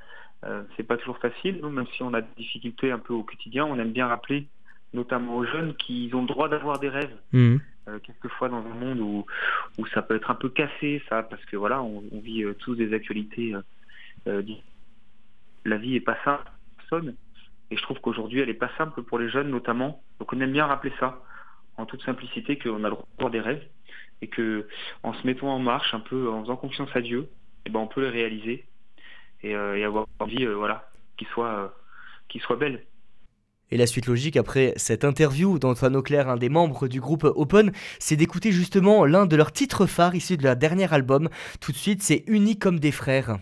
Euh, 0.44 0.62
c'est 0.76 0.82
pas 0.82 0.96
toujours 0.96 1.18
facile, 1.18 1.58
nous, 1.62 1.70
même 1.70 1.86
si 1.94 2.02
on 2.02 2.14
a 2.14 2.20
des 2.20 2.34
difficultés 2.36 2.90
un 2.90 2.98
peu 2.98 3.14
au 3.14 3.22
quotidien, 3.22 3.64
on 3.64 3.78
aime 3.78 3.92
bien 3.92 4.06
rappeler, 4.06 4.46
notamment 4.92 5.36
aux 5.36 5.44
jeunes, 5.44 5.74
qu'ils 5.74 6.14
ont 6.14 6.20
le 6.20 6.28
droit 6.28 6.48
d'avoir 6.48 6.78
des 6.78 6.88
rêves. 6.88 7.16
Mmh. 7.32 7.56
Euh, 7.88 8.00
quelquefois 8.00 8.48
dans 8.48 8.66
un 8.66 8.74
monde 8.74 8.98
où, 8.98 9.24
où 9.78 9.86
ça 9.86 10.02
peut 10.02 10.16
être 10.16 10.30
un 10.32 10.34
peu 10.34 10.48
cassé, 10.48 11.00
ça, 11.08 11.22
parce 11.22 11.44
que 11.44 11.56
voilà, 11.56 11.82
on, 11.82 12.02
vit 12.20 12.42
euh, 12.42 12.52
tous 12.54 12.74
des 12.74 12.92
actualités. 12.92 13.54
Euh, 14.26 14.42
la 15.64 15.76
vie 15.76 15.94
est 15.94 16.00
pas 16.00 16.18
simple, 16.24 16.50
personne. 16.76 17.14
Et 17.70 17.76
je 17.76 17.82
trouve 17.82 18.00
qu'aujourd'hui, 18.00 18.40
elle 18.40 18.48
est 18.48 18.54
pas 18.54 18.70
simple 18.76 19.02
pour 19.02 19.20
les 19.20 19.28
jeunes, 19.28 19.50
notamment. 19.50 20.02
Donc, 20.18 20.32
on 20.32 20.40
aime 20.40 20.52
bien 20.52 20.66
rappeler 20.66 20.92
ça, 20.98 21.22
en 21.76 21.86
toute 21.86 22.02
simplicité, 22.02 22.58
qu'on 22.58 22.82
a 22.82 22.90
le 22.90 22.96
droit 23.18 23.30
des 23.30 23.40
rêves 23.40 23.64
et 24.20 24.26
que, 24.26 24.66
en 25.04 25.12
se 25.12 25.24
mettant 25.24 25.48
en 25.48 25.60
marche, 25.60 25.94
un 25.94 26.00
peu, 26.00 26.28
en 26.28 26.42
faisant 26.42 26.56
confiance 26.56 26.90
à 26.94 27.00
Dieu, 27.00 27.28
eh 27.66 27.70
ben, 27.70 27.78
on 27.78 27.86
peut 27.86 28.02
les 28.02 28.10
réaliser 28.10 28.66
et, 29.42 29.50
et 29.50 29.84
avoir 29.84 30.06
envie, 30.18 30.44
voilà, 30.46 30.90
qu'ils 31.16 31.28
soient, 31.28 31.76
qu'ils 32.28 32.40
soient 32.40 32.56
belles. 32.56 32.82
Et 33.72 33.76
la 33.76 33.86
suite 33.86 34.06
logique 34.06 34.36
après 34.36 34.72
cette 34.76 35.04
interview 35.04 35.58
d'Antoine 35.58 35.96
Auclair, 35.96 36.28
un 36.28 36.36
des 36.36 36.48
membres 36.48 36.86
du 36.86 37.00
groupe 37.00 37.24
Open, 37.24 37.72
c'est 37.98 38.14
d'écouter 38.14 38.52
justement 38.52 39.04
l'un 39.04 39.26
de 39.26 39.34
leurs 39.34 39.50
titres 39.50 39.86
phares 39.86 40.14
issus 40.14 40.36
de 40.36 40.44
leur 40.44 40.54
dernier 40.54 40.92
album. 40.92 41.28
Tout 41.60 41.72
de 41.72 41.76
suite, 41.76 42.02
c'est 42.02 42.22
Unis 42.28 42.58
comme 42.58 42.78
des 42.78 42.92
frères. 42.92 43.38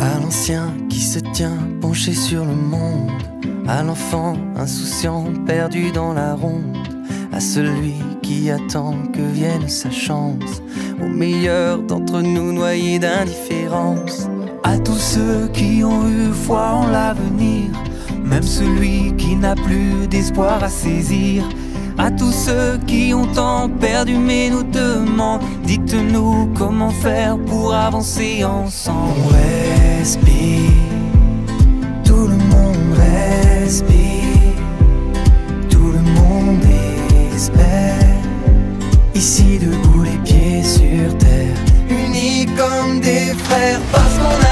À 0.00 0.20
l'ancien 0.20 0.74
qui 0.90 1.00
se 1.00 1.20
tient 1.32 1.58
penché 1.80 2.12
sur 2.12 2.44
le 2.44 2.54
monde, 2.54 3.12
à 3.68 3.84
l'enfant 3.84 4.36
insouciant 4.56 5.32
perdu 5.46 5.92
dans 5.92 6.12
la 6.12 6.34
ronde, 6.34 6.76
à 7.32 7.38
celui 7.38 7.94
qui 8.20 8.50
attend 8.50 8.96
que 9.12 9.22
vienne 9.32 9.68
sa 9.68 9.92
chance, 9.92 10.60
au 11.00 11.06
meilleur 11.06 11.78
d'entre 11.82 12.20
nous 12.20 12.52
noyés 12.52 12.98
d'indifférence 12.98 14.28
à 14.62 14.78
tous 14.78 14.98
ceux 14.98 15.48
qui 15.52 15.82
ont 15.84 16.08
eu 16.08 16.32
foi 16.32 16.70
en 16.72 16.86
l'avenir, 16.88 17.70
même 18.24 18.42
celui 18.42 19.14
qui 19.16 19.36
n'a 19.36 19.54
plus 19.54 20.06
d'espoir 20.08 20.62
à 20.62 20.68
saisir. 20.68 21.44
À 21.96 22.10
tous 22.12 22.32
ceux 22.32 22.78
qui 22.86 23.12
ont 23.12 23.26
tant 23.26 23.68
perdu 23.68 24.16
mais 24.16 24.50
nous 24.50 24.62
demandent, 24.62 25.42
dites-nous 25.64 26.48
comment 26.56 26.90
faire 26.90 27.36
pour 27.38 27.74
avancer 27.74 28.44
ensemble. 28.44 29.14
On 29.24 29.98
respire, 29.98 30.70
tout 32.04 32.28
le 32.28 32.36
monde 32.52 32.94
respire, 32.94 34.54
tout 35.68 35.90
le 35.90 36.02
monde 36.12 36.64
espère. 37.34 37.96
Ici 39.14 39.58
debout 39.58 40.04
les 40.04 40.18
pieds 40.18 40.62
sur 40.62 41.18
terre, 41.18 41.56
unis 41.90 42.46
comme 42.56 43.00
des 43.00 43.34
frères 43.34 43.80
parce 43.90 44.14
qu'on 44.18 44.44
a 44.44 44.47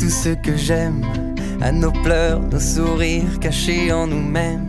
tout 0.00 0.08
ce 0.08 0.30
que 0.30 0.56
j'aime, 0.56 1.02
à 1.60 1.70
nos 1.72 1.92
pleurs, 1.92 2.40
nos 2.40 2.58
sourires 2.58 3.38
cachés 3.38 3.92
en 3.92 4.06
nous-mêmes, 4.06 4.66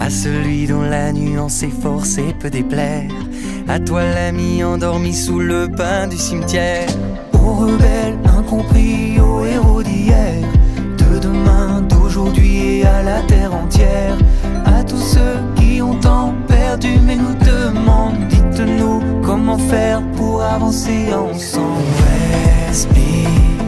à 0.00 0.10
celui 0.10 0.66
dont 0.66 0.82
la 0.82 1.12
nuance 1.12 1.62
est 1.62 1.80
forcée 1.82 2.34
peut 2.40 2.50
déplaire, 2.50 3.08
à 3.68 3.78
toi 3.78 4.02
l'ami 4.02 4.64
endormi 4.64 5.14
sous 5.14 5.38
le 5.38 5.68
pain 5.68 6.08
du 6.08 6.16
cimetière, 6.16 6.88
aux 7.34 7.52
rebelles 7.52 8.18
incompris, 8.36 9.20
aux 9.20 9.44
héros 9.44 9.82
d'hier, 9.82 10.42
de 10.98 11.20
demain, 11.20 11.80
d'aujourd'hui 11.82 12.80
et 12.80 12.84
à 12.84 13.02
la 13.02 13.22
terre 13.22 13.54
entière, 13.54 14.18
à 14.66 14.82
tous 14.82 15.02
ceux 15.14 15.38
qui 15.54 15.80
ont 15.80 16.00
tant 16.00 16.34
perdu 16.48 16.98
mais 17.06 17.16
nous 17.16 17.34
demandent, 17.34 18.26
dites-nous 18.28 19.22
comment 19.22 19.58
faire 19.58 20.02
pour 20.16 20.42
avancer 20.42 21.14
ensemble. 21.14 21.84
Respire. 22.66 23.63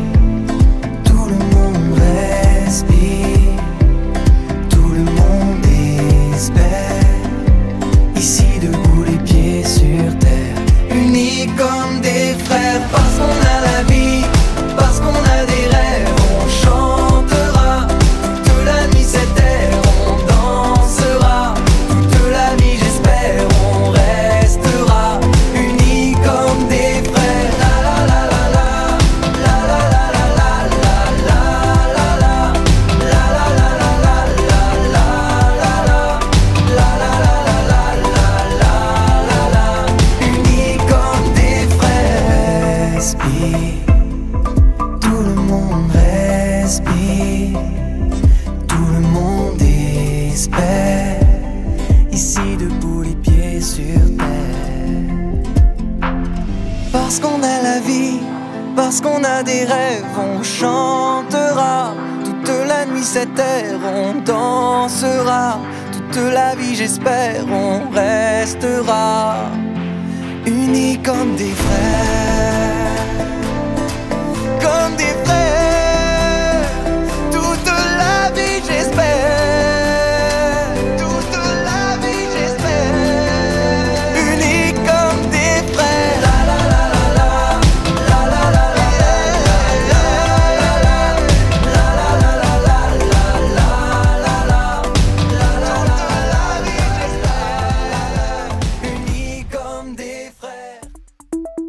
comme 11.45 12.01
des 12.01 12.35
frères 12.45 12.81
parce 12.91 13.17
qu'on 13.19 13.25
a 13.25 13.61
la 13.61 13.83
vie. 13.93 14.26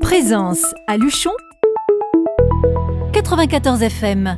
Présence 0.09 0.63
à 0.87 0.95
Luchon 0.95 1.31
94 3.11 3.83
FM. 3.83 4.37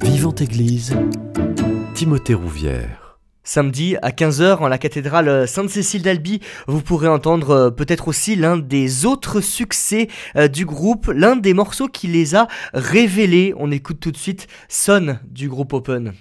Vivante 0.00 0.40
Église, 0.40 0.96
Timothée 1.92 2.32
Rouvière. 2.32 3.18
Samedi 3.44 3.96
à 4.00 4.12
15h 4.12 4.60
en 4.60 4.68
la 4.68 4.78
cathédrale 4.78 5.46
Sainte-Cécile 5.46 6.00
d'Albi, 6.00 6.40
vous 6.66 6.80
pourrez 6.80 7.08
entendre 7.08 7.50
euh, 7.50 7.70
peut-être 7.70 8.08
aussi 8.08 8.34
l'un 8.34 8.56
des 8.56 9.04
autres 9.04 9.42
succès 9.42 10.08
euh, 10.36 10.48
du 10.48 10.64
groupe, 10.64 11.12
l'un 11.14 11.36
des 11.36 11.52
morceaux 11.52 11.88
qui 11.88 12.06
les 12.06 12.34
a 12.34 12.48
révélés. 12.72 13.52
On 13.58 13.70
écoute 13.70 14.00
tout 14.00 14.10
de 14.10 14.16
suite 14.16 14.46
Sonne 14.70 15.20
du 15.30 15.50
groupe 15.50 15.74
Open. 15.74 16.14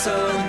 Son, 0.00 0.39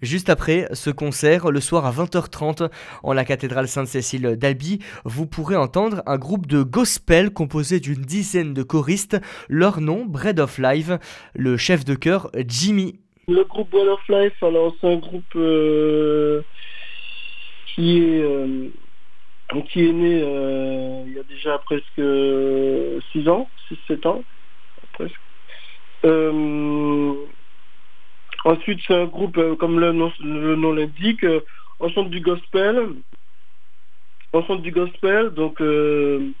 Juste 0.00 0.30
après 0.30 0.68
ce 0.74 0.90
concert, 0.90 1.50
le 1.50 1.58
soir 1.58 1.84
à 1.84 1.90
20h30 1.90 2.70
en 3.02 3.12
la 3.12 3.24
cathédrale 3.24 3.66
Sainte-Cécile 3.66 4.36
d'Albi, 4.36 4.78
vous 5.04 5.26
pourrez 5.26 5.56
entendre 5.56 6.04
un 6.06 6.18
groupe 6.18 6.46
de 6.46 6.62
gospel 6.62 7.32
composé 7.32 7.80
d'une 7.80 8.02
dizaine 8.02 8.54
de 8.54 8.62
choristes. 8.62 9.16
Leur 9.48 9.80
nom, 9.80 10.04
Bread 10.04 10.38
of 10.38 10.58
Life, 10.58 10.92
le 11.34 11.56
chef 11.56 11.84
de 11.84 11.96
chœur 11.96 12.30
Jimmy. 12.46 13.00
Le 13.26 13.42
groupe 13.42 13.70
Bread 13.70 13.88
of 13.88 14.00
Life, 14.08 14.40
alors 14.40 14.72
c'est 14.80 14.86
un 14.86 14.98
groupe 14.98 15.34
euh, 15.34 16.42
qui 17.74 17.98
est 17.98 18.20
euh, 18.22 18.68
qui 19.68 19.84
est 19.84 19.92
né 19.92 20.22
euh, 20.22 21.02
il 21.08 21.14
y 21.14 21.18
a 21.18 21.24
déjà 21.24 21.58
presque 21.58 22.00
6 23.12 23.28
ans, 23.28 23.50
6-7 23.90 24.06
ans 24.06 24.22
presque. 24.92 25.16
Ensuite, 28.48 28.80
c'est 28.86 28.94
un 28.94 29.04
groupe, 29.04 29.36
euh, 29.36 29.56
comme 29.56 29.78
le 29.78 29.92
nom, 29.92 30.72
l'indique, 30.72 31.22
euh, 31.22 31.42
on 31.80 31.90
chante 31.90 32.08
du 32.08 32.22
gospel. 32.22 32.94
On 34.32 34.42
chante 34.42 34.62
du 34.62 34.70
gospel, 34.70 35.34
donc 35.34 35.60
euh, 35.60 36.32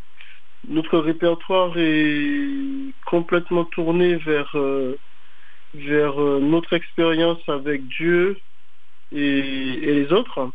notre 0.66 0.98
répertoire 1.00 1.76
est 1.76 2.94
complètement 3.04 3.66
tourné 3.66 4.16
vers, 4.16 4.56
vers 5.74 6.16
notre 6.16 6.72
expérience 6.72 7.46
avec 7.46 7.86
Dieu 7.88 8.38
et, 9.12 9.22
les 9.94 10.10
autres. 10.10 10.50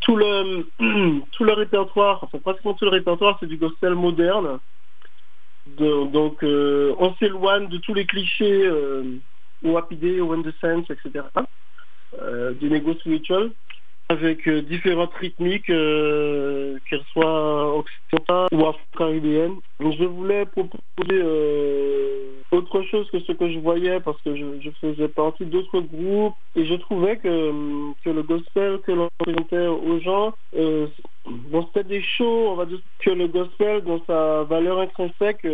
Tout 0.00 0.16
le, 0.16 0.64
tout 1.30 1.44
le 1.44 1.52
répertoire, 1.52 2.24
enfin 2.24 2.38
pratiquement 2.40 2.74
tout 2.74 2.84
le 2.84 2.90
répertoire, 2.90 3.36
c'est 3.38 3.46
du 3.46 3.58
gospel 3.58 3.94
moderne. 3.94 4.58
donc 5.66 6.42
on 6.42 7.14
s'éloigne 7.20 7.68
de 7.68 7.78
tous 7.78 7.94
les 7.94 8.06
clichés 8.06 8.68
ou 9.62 9.76
Happy 9.76 9.98
Sense, 10.60 10.90
etc. 10.90 11.24
Euh, 12.18 12.54
du 12.54 12.68
négo 12.68 12.94
spiritual 12.94 13.52
avec 14.08 14.48
euh, 14.48 14.62
différentes 14.62 15.14
rythmiques, 15.14 15.70
euh, 15.70 16.76
qu'elles 16.88 17.04
soient 17.12 17.76
occidentales 17.76 18.48
ou 18.52 18.66
afro-caribéennes. 18.66 19.54
Je 19.78 20.04
voulais 20.04 20.44
proposer 20.46 21.22
autre 22.50 22.82
chose 22.82 23.08
que 23.12 23.20
ce 23.20 23.30
que 23.30 23.52
je 23.52 23.60
voyais 23.60 24.00
parce 24.00 24.20
que 24.22 24.34
je, 24.34 24.70
faisais 24.80 25.06
partie 25.06 25.46
d'autres 25.46 25.80
groupes 25.80 26.34
et 26.56 26.66
je 26.66 26.74
trouvais 26.74 27.16
que, 27.18 27.92
que 28.04 28.10
le 28.10 28.24
gospel 28.24 28.80
que 28.80 28.90
l'on 28.90 29.08
présentait 29.18 29.68
aux 29.68 30.00
gens, 30.00 30.34
c'était 30.52 31.84
des 31.84 32.02
shows, 32.02 32.48
on 32.50 32.56
va 32.56 32.66
dire 32.66 32.80
que 32.98 33.10
le 33.10 33.28
gospel 33.28 33.82
dans 33.82 34.04
sa 34.06 34.42
valeur 34.42 34.80
intrinsèque 34.80 35.46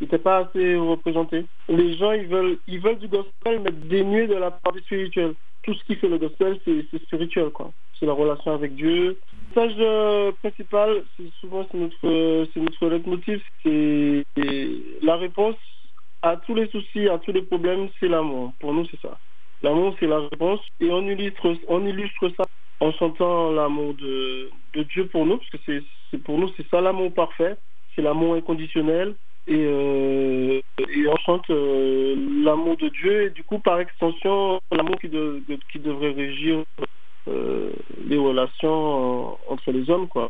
n'était 0.00 0.18
pas 0.18 0.38
assez 0.38 0.76
représenté. 0.76 1.44
Les 1.68 1.96
gens, 1.96 2.12
ils 2.12 2.26
veulent, 2.26 2.58
ils 2.66 2.80
veulent 2.80 2.98
du 2.98 3.08
gospel, 3.08 3.60
mais 3.60 3.72
dénué 3.72 4.26
de 4.26 4.34
la 4.34 4.50
partie 4.50 4.80
spirituelle. 4.80 5.34
Tout 5.62 5.74
ce 5.74 5.84
qui 5.84 5.96
fait 5.96 6.08
le 6.08 6.18
gospel, 6.18 6.58
c'est 6.64 7.02
spirituel, 7.02 7.50
quoi. 7.50 7.72
C'est 7.98 8.06
la 8.06 8.12
relation 8.12 8.52
avec 8.52 8.76
Dieu. 8.76 9.18
Le 9.56 9.62
message 9.62 9.76
euh, 9.80 10.32
principal, 10.40 11.04
c'est 11.16 11.30
souvent 11.40 11.66
c'est 11.70 11.78
notre, 11.78 12.46
c'est 12.54 12.60
notre 12.60 12.88
leitmotiv, 12.88 13.42
c'est 13.62 14.24
la 15.02 15.16
réponse 15.16 15.56
à 16.22 16.36
tous 16.36 16.54
les 16.54 16.68
soucis, 16.68 17.08
à 17.08 17.18
tous 17.18 17.32
les 17.32 17.42
problèmes, 17.42 17.88
c'est 17.98 18.08
l'amour. 18.08 18.52
Pour 18.60 18.72
nous, 18.72 18.86
c'est 18.86 19.00
ça. 19.00 19.18
L'amour, 19.62 19.96
c'est 19.98 20.06
la 20.06 20.20
réponse. 20.20 20.60
Et 20.80 20.90
on 20.90 21.02
illustre, 21.02 21.56
on 21.66 21.84
illustre 21.86 22.28
ça 22.36 22.44
en 22.80 22.92
chantant 22.92 23.50
l'amour 23.50 23.94
de, 23.94 24.50
de 24.74 24.82
Dieu 24.84 25.08
pour 25.08 25.26
nous, 25.26 25.38
parce 25.38 25.50
que 25.50 25.58
c'est 26.10 26.18
pour 26.18 26.38
nous, 26.38 26.48
c'est 26.56 26.68
ça 26.68 26.80
l'amour 26.80 27.12
parfait. 27.12 27.56
C'est 27.94 28.02
l'amour 28.02 28.34
inconditionnel 28.34 29.16
et, 29.48 29.64
euh, 29.64 30.60
et 30.78 31.08
on 31.08 31.16
chante 31.16 31.48
euh, 31.50 32.14
l'amour 32.44 32.76
de 32.76 32.88
Dieu. 32.88 33.24
Et 33.24 33.30
du 33.30 33.42
coup 33.42 33.58
par 33.58 33.80
extension 33.80 34.60
l'amour 34.70 34.96
qui, 35.00 35.10
qui 35.72 35.78
devrait 35.78 36.12
régir 36.12 36.62
euh, 37.28 37.72
les 38.06 38.18
relations 38.18 39.38
entre 39.50 39.72
les 39.72 39.88
hommes 39.90 40.08
quoi 40.08 40.28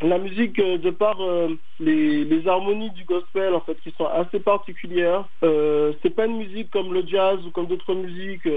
la 0.00 0.18
musique, 0.18 0.58
euh, 0.60 0.78
de 0.78 0.90
par 0.90 1.20
euh, 1.20 1.48
les, 1.80 2.46
harmonies 2.46 2.90
du 2.90 3.04
gospel 3.04 3.54
en 3.54 3.60
fait, 3.60 3.80
qui 3.80 3.92
sont 3.96 4.06
assez 4.06 4.40
particulières, 4.40 5.28
euh, 5.44 5.92
c'est 6.02 6.14
pas 6.14 6.26
une 6.26 6.38
musique 6.38 6.70
comme 6.70 6.92
le 6.94 7.04
jazz 7.06 7.44
ou 7.44 7.50
comme 7.50 7.66
d'autres 7.66 7.94
musiques. 7.94 8.48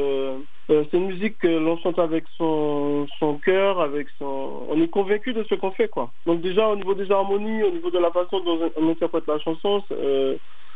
c'est 0.70 0.94
une 0.98 1.08
musique 1.08 1.38
que 1.40 1.48
l'on 1.48 1.78
chante 1.80 2.00
avec 2.00 2.26
son, 2.38 3.08
son 3.20 3.38
cœur, 3.40 3.82
avec 3.82 4.08
son. 4.18 4.66
On 4.70 4.82
est 4.82 4.88
convaincu 4.88 5.34
de 5.34 5.44
ce 5.50 5.56
qu'on 5.56 5.72
fait 5.72 5.90
quoi. 5.90 6.14
Donc 6.26 6.42
déjà 6.42 6.68
au 6.70 6.76
niveau 6.76 6.94
des 6.94 7.12
harmonies, 7.12 7.64
au 7.64 7.72
niveau 7.72 7.92
de 7.92 8.00
la 8.00 8.12
façon 8.12 8.40
dont 8.42 8.72
on 8.78 8.90
interprète 8.90 9.28
la 9.28 9.40
chanson, 9.40 9.84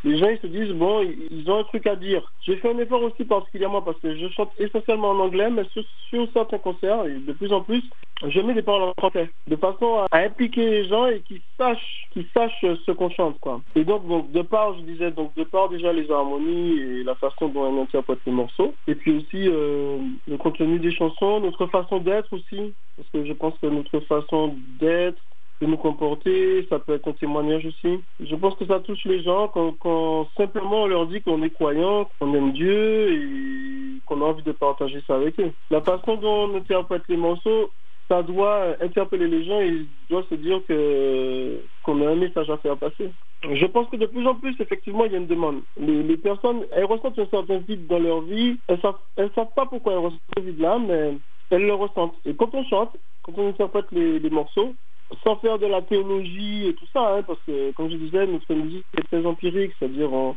les 0.06 0.18
gens 0.18 0.30
ils 0.30 0.40
se 0.40 0.48
disent 0.48 0.72
bon 0.72 1.02
ils 1.02 1.50
ont 1.50 1.60
un 1.60 1.64
truc 1.64 1.88
à 1.88 1.96
dire. 1.96 2.32
J'ai 2.42 2.58
fait 2.58 2.72
un 2.72 2.78
effort 2.78 3.02
aussi 3.02 3.26
particulièrement 3.26 3.82
parce 3.82 4.00
que 4.00 4.16
je 4.16 4.28
chante 4.30 4.52
essentiellement 4.60 5.10
en 5.10 5.20
anglais, 5.20 5.50
mais 5.50 5.64
sur, 5.74 6.28
certains 6.32 6.60
concerts, 6.60 7.06
et 7.06 7.16
de 7.16 7.34
plus 7.34 7.52
en 7.52 7.62
plus, 7.62 7.84
je 8.26 8.40
mets 8.40 8.54
des 8.54 8.62
paroles 8.62 8.84
en 8.84 8.94
français, 8.98 9.30
de 9.48 9.56
façon 9.56 10.06
à, 10.12 10.18
impliquer 10.18 10.70
les 10.70 10.88
gens 10.88 11.08
et 11.08 11.22
qu'ils 11.22 11.42
sachent, 11.58 12.08
qu'ils 12.12 12.28
sachent 12.34 12.62
ce 12.62 12.92
qu'on 12.92 13.10
chante 13.10 13.40
quoi. 13.40 13.62
Et 13.76 13.84
donc, 13.84 14.08
donc 14.08 14.32
de 14.32 14.42
part, 14.42 14.78
je 14.78 14.84
disais 14.84 15.12
donc 15.12 15.36
de 15.36 15.44
part 15.44 15.70
déjà 15.70 15.92
les 15.92 16.10
harmonies 16.10 16.80
et 16.80 17.04
la 17.04 17.16
façon 17.16 17.50
dont 17.50 17.66
on 17.66 17.82
interprète 17.82 18.20
les 18.26 18.32
morceaux, 18.32 18.74
et 18.88 18.96
puis 18.96 19.18
aussi 19.18 19.50
euh, 19.50 19.98
le 20.28 20.38
contenu 20.38 20.80
des 20.80 20.92
chansons, 20.92 21.40
notre 21.40 21.66
façon 21.68 21.98
d'être 21.98 22.32
aussi, 22.32 22.74
parce 22.96 23.10
que 23.10 23.26
je 23.26 23.34
pense 23.34 23.54
que 23.62 23.68
notre 23.68 24.00
façon 24.02 24.56
d'être 24.80 25.22
de 25.62 25.68
nous 25.68 25.78
comporter, 25.78 26.66
ça 26.70 26.80
peut 26.80 26.96
être 26.96 27.08
un 27.08 27.14
témoignage 27.14 27.66
aussi. 27.66 28.04
Je 28.20 28.36
pense 28.36 28.56
que 28.56 28.66
ça 28.66 28.80
touche 28.82 29.06
les 29.06 29.24
gens 29.24 29.48
quand, 29.48 30.28
simplement 30.38 30.84
on 30.84 30.88
leur 30.88 31.08
dit 31.08 31.22
qu'on 31.22 31.42
est 31.44 31.50
croyant, 31.50 32.10
qu'on 32.20 32.34
aime 32.34 32.52
Dieu 32.52 33.14
et 33.14 34.02
qu'on 34.06 34.22
a 34.22 34.26
envie 34.26 34.44
de 34.44 34.52
partager 34.52 35.02
ça 35.08 35.16
avec 35.16 35.40
eux. 35.40 35.54
La 35.72 35.82
façon 35.82 36.18
dont 36.18 36.50
on 36.50 36.56
interprète 36.56 37.04
les 37.08 37.18
morceaux, 37.18 37.72
ça 38.10 38.22
doit 38.22 38.76
interpeller 38.82 39.28
les 39.28 39.46
gens 39.46 39.62
et 39.62 39.68
ils 39.68 39.88
doivent 40.10 40.28
se 40.30 40.36
dire 40.36 40.62
que 40.68 41.64
qu'on 41.82 42.06
a 42.06 42.12
un 42.12 42.16
message 42.16 42.50
à 42.50 42.58
faire 42.58 42.78
passer. 42.78 43.12
Je 43.44 43.66
pense 43.66 43.90
que 43.90 43.98
de 43.98 44.06
plus 44.08 44.28
en 44.28 44.36
plus, 44.36 44.56
effectivement, 44.60 45.06
il 45.06 45.12
y 45.12 45.16
a 45.16 45.20
une 45.20 45.28
demande. 45.28 45.62
Les, 45.78 46.18
personnes, 46.18 46.66
elles 46.72 46.86
ressentent 46.86 47.20
un 47.20 47.28
certain 47.28 47.60
vide 47.60 47.88
dans 47.88 48.00
leur 48.00 48.22
vie. 48.22 48.60
Elles 48.68 48.82
savent, 48.82 48.98
elles 49.18 49.32
savent 49.36 49.54
pas 49.56 49.68
pourquoi 49.68 49.94
elles 49.94 50.00
ressentent 50.00 50.22
ce 50.38 50.44
vide-là, 50.44 50.80
mais 50.80 51.18
elles 51.52 51.66
le 51.66 51.74
ressentent. 51.74 52.16
Et 52.26 52.36
quand 52.36 52.54
on 52.56 52.64
chante, 52.66 52.98
quand 53.24 53.34
on 53.38 53.50
interprète 53.50 53.92
les 53.92 54.30
morceaux, 54.30 54.76
sans 55.24 55.38
faire 55.38 55.60
de 55.60 55.68
la 55.68 55.82
théologie 55.82 56.68
et 56.68 56.74
tout 56.74 56.88
ça, 56.94 57.16
hein, 57.16 57.24
parce 57.24 57.40
que, 57.46 57.72
comme 57.72 57.90
je 57.90 57.98
disais, 57.98 58.26
notre 58.26 58.54
musique 58.54 58.86
est 58.98 59.04
très 59.04 59.26
empirique, 59.26 59.74
c'est-à-dire 59.78 60.12
on, 60.12 60.36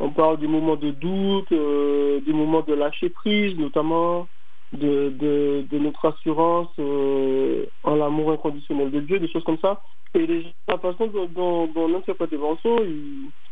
on, 0.00 0.10
parle 0.10 0.38
des 0.38 0.46
moments 0.46 0.76
de 0.76 0.90
doute, 0.90 1.52
euh, 1.52 2.20
des 2.20 2.32
moments 2.32 2.62
de 2.62 2.74
lâcher 2.74 3.10
prise, 3.10 3.56
notamment 3.56 4.28
de, 4.72 5.10
de, 5.70 5.78
notre 5.78 6.06
assurance 6.06 6.68
euh, 6.78 7.66
en 7.84 7.94
l'amour 7.94 8.32
inconditionnel 8.32 8.90
de 8.90 9.00
Dieu, 9.00 9.18
des 9.18 9.28
choses 9.28 9.44
comme 9.44 9.58
ça. 9.58 9.80
Et 10.14 10.26
les 10.26 10.42
gens, 10.42 10.50
la 10.68 10.78
façon 10.78 11.06
dont, 11.06 11.26
dont, 11.26 11.70
on 11.76 11.94
interprète 11.94 12.32
morceaux, 12.32 12.80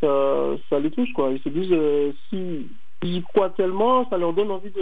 ça, 0.00 0.56
ça 0.68 0.80
les 0.80 0.90
touche, 0.90 1.12
quoi. 1.12 1.30
Ils 1.30 1.42
se 1.42 1.48
disent, 1.48 1.72
euh, 1.72 2.12
si 2.28 2.68
ils 3.02 3.22
croient 3.22 3.50
tellement, 3.50 4.08
ça 4.08 4.18
leur 4.18 4.32
donne 4.32 4.50
envie 4.50 4.72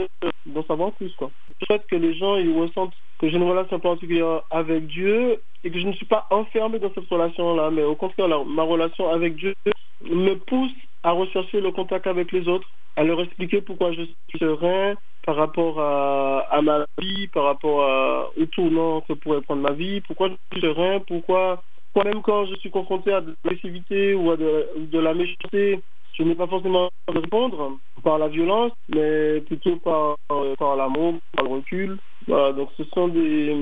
d'en 0.46 0.64
savoir 0.64 0.92
plus. 0.92 1.14
Quoi. 1.16 1.30
Le 1.60 1.66
fait 1.66 1.84
que 1.86 1.96
les 1.96 2.14
gens 2.14 2.36
ils 2.36 2.56
ressentent 2.56 2.94
que 3.18 3.28
j'ai 3.28 3.36
une 3.36 3.48
relation 3.48 3.78
particulière 3.80 4.42
avec 4.50 4.86
Dieu 4.86 5.42
et 5.62 5.70
que 5.70 5.78
je 5.78 5.86
ne 5.86 5.92
suis 5.92 6.06
pas 6.06 6.26
enfermé 6.30 6.78
dans 6.78 6.92
cette 6.94 7.08
relation-là, 7.08 7.70
mais 7.70 7.82
au 7.82 7.96
contraire, 7.96 8.44
ma 8.44 8.62
relation 8.62 9.08
avec 9.08 9.36
Dieu 9.36 9.54
me 10.02 10.34
pousse 10.34 10.72
à 11.02 11.12
rechercher 11.12 11.60
le 11.60 11.70
contact 11.72 12.06
avec 12.06 12.32
les 12.32 12.46
autres, 12.48 12.68
à 12.96 13.04
leur 13.04 13.20
expliquer 13.20 13.60
pourquoi 13.60 13.92
je 13.92 14.02
suis 14.02 14.38
serein 14.38 14.94
par 15.24 15.36
rapport 15.36 15.80
à, 15.80 16.60
ma 16.62 16.84
vie, 16.98 17.28
par 17.28 17.44
rapport 17.44 17.82
à, 17.82 18.30
au 18.36 18.46
tournant 18.46 19.00
que 19.00 19.14
pourrait 19.14 19.40
prendre 19.40 19.62
ma 19.62 19.72
vie, 19.72 20.02
pourquoi 20.02 20.28
je 20.28 20.34
suis 20.52 20.60
serein, 20.60 21.00
pourquoi, 21.06 21.62
même 22.04 22.20
quand 22.20 22.44
je 22.46 22.56
suis 22.56 22.70
confronté 22.70 23.12
à 23.12 23.22
de 23.22 23.34
l'agressivité 23.44 24.14
ou 24.14 24.30
à 24.30 24.36
de 24.36 24.98
la 24.98 25.14
méchanceté, 25.14 25.80
je 26.12 26.22
n'ai 26.22 26.34
pas 26.34 26.46
forcément 26.46 26.90
à 27.08 27.12
répondre 27.12 27.78
par 28.02 28.18
la 28.18 28.28
violence, 28.28 28.72
mais 28.88 29.40
plutôt 29.40 29.76
par, 29.76 30.16
par 30.58 30.76
l'amour, 30.76 31.14
par 31.36 31.46
le 31.46 31.54
recul. 31.54 31.98
Voilà, 32.26 32.52
donc 32.52 32.70
ce 32.76 32.84
sont 32.94 33.08
des, 33.08 33.54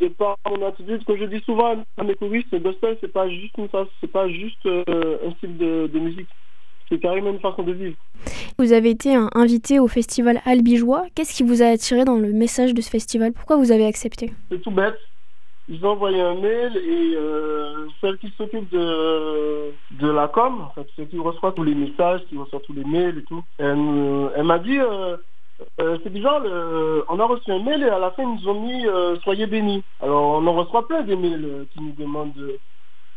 de 0.00 0.08
par 0.08 0.36
mon 0.48 0.66
attitude, 0.66 1.04
que 1.04 1.16
je 1.16 1.24
dis 1.24 1.40
souvent 1.44 1.76
à 1.96 2.04
mes 2.04 2.14
choristes, 2.14 2.48
le 2.52 2.58
gospel, 2.58 2.96
c'est 3.00 3.12
pas 3.12 3.28
juste 3.28 3.56
une 3.58 3.68
c'est 4.00 4.10
pas 4.10 4.28
juste 4.28 4.66
euh, 4.66 5.18
un 5.26 5.30
style 5.34 5.56
de, 5.56 5.98
musique. 5.98 6.28
C'est 6.88 6.98
carrément 6.98 7.30
une 7.30 7.40
façon 7.40 7.62
de 7.62 7.72
vivre. 7.72 7.96
Vous 8.58 8.72
avez 8.72 8.90
été 8.90 9.14
invité 9.34 9.80
au 9.80 9.88
festival 9.88 10.40
Albigeois. 10.44 11.06
Qu'est-ce 11.14 11.34
qui 11.34 11.42
vous 11.42 11.62
a 11.62 11.66
attiré 11.66 12.04
dans 12.04 12.18
le 12.18 12.32
message 12.32 12.74
de 12.74 12.82
ce 12.82 12.90
festival? 12.90 13.32
Pourquoi 13.32 13.56
vous 13.56 13.72
avez 13.72 13.86
accepté? 13.86 14.32
C'est 14.50 14.60
tout 14.60 14.70
bête. 14.70 14.98
Ils 15.68 15.84
ont 15.86 15.90
envoyé 15.90 16.20
un 16.20 16.34
mail 16.34 16.76
et 16.76 17.14
euh, 17.16 17.86
celle 18.00 18.18
qui 18.18 18.30
s'occupe 18.36 18.68
de, 18.70 19.70
de 19.92 20.10
la 20.10 20.28
com, 20.28 20.60
en 20.60 20.70
fait, 20.74 20.86
celle 20.96 21.08
qui 21.08 21.18
reçoit 21.18 21.52
tous 21.52 21.62
les 21.62 21.74
messages, 21.74 22.20
qui 22.28 22.36
reçoit 22.36 22.60
tous 22.60 22.72
les 22.72 22.84
mails 22.84 23.18
et 23.18 23.24
tout, 23.24 23.42
elle, 23.58 23.76
m'a 24.42 24.58
dit 24.58 24.78
euh, 24.78 25.16
euh, 25.80 25.98
c'est 26.02 26.12
bizarre, 26.12 26.42
on 27.08 27.20
a 27.20 27.24
reçu 27.24 27.50
un 27.50 27.62
mail 27.62 27.82
et 27.82 27.88
à 27.88 27.98
la 27.98 28.10
fin 28.12 28.22
ils 28.22 28.42
nous 28.42 28.48
ont 28.48 28.60
mis 28.60 28.84
soyez 29.22 29.46
bénis. 29.46 29.82
Alors 30.00 30.22
on 30.22 30.46
en 30.46 30.52
reçoit 30.54 30.86
plein 30.86 31.02
des 31.02 31.16
mails 31.16 31.66
qui 31.72 31.82
nous 31.82 31.92
demandent 31.92 32.34
de, 32.34 32.58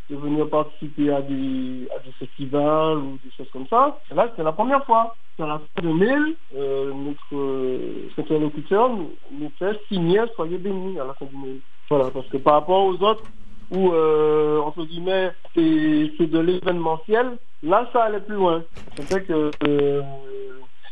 venir 0.10 0.47
participer 0.49 1.12
à 1.12 1.21
des, 1.21 1.88
festivals 2.19 2.97
ou 2.97 3.19
des 3.23 3.31
choses 3.36 3.49
comme 3.51 3.67
ça. 3.67 3.99
Et 4.12 4.13
là, 4.13 4.31
c'est 4.36 4.43
la 4.43 4.51
première 4.51 4.86
fois. 4.86 5.15
À 5.38 5.45
la 5.45 5.60
fin 5.60 5.81
de 5.81 5.91
mail, 5.91 6.36
notre 6.53 8.19
interlocuteur 8.19 8.89
nous, 8.89 9.12
nous 9.31 9.51
fait 9.60 9.77
signer 9.89 10.21
Soyez 10.36 10.58
bénis 10.58 10.99
à 10.99 11.05
la 11.05 11.13
fin 11.15 11.25
du 11.25 11.36
mail. 11.36 11.60
Voilà, 11.89 12.10
parce 12.12 12.27
que 12.27 12.38
par 12.38 12.53
rapport 12.53 12.86
aux 12.86 13.03
autres, 13.03 13.23
où, 13.71 13.91
euh, 13.91 14.60
entre 14.60 14.86
guillemets, 14.86 15.31
c'est 15.53 16.27
de 16.27 16.39
l'événementiel, 16.39 17.38
là, 17.63 17.89
ça 17.93 18.03
allait 18.03 18.19
plus 18.19 18.36
loin. 18.36 18.63
C'est 18.95 19.25
que 19.25 19.51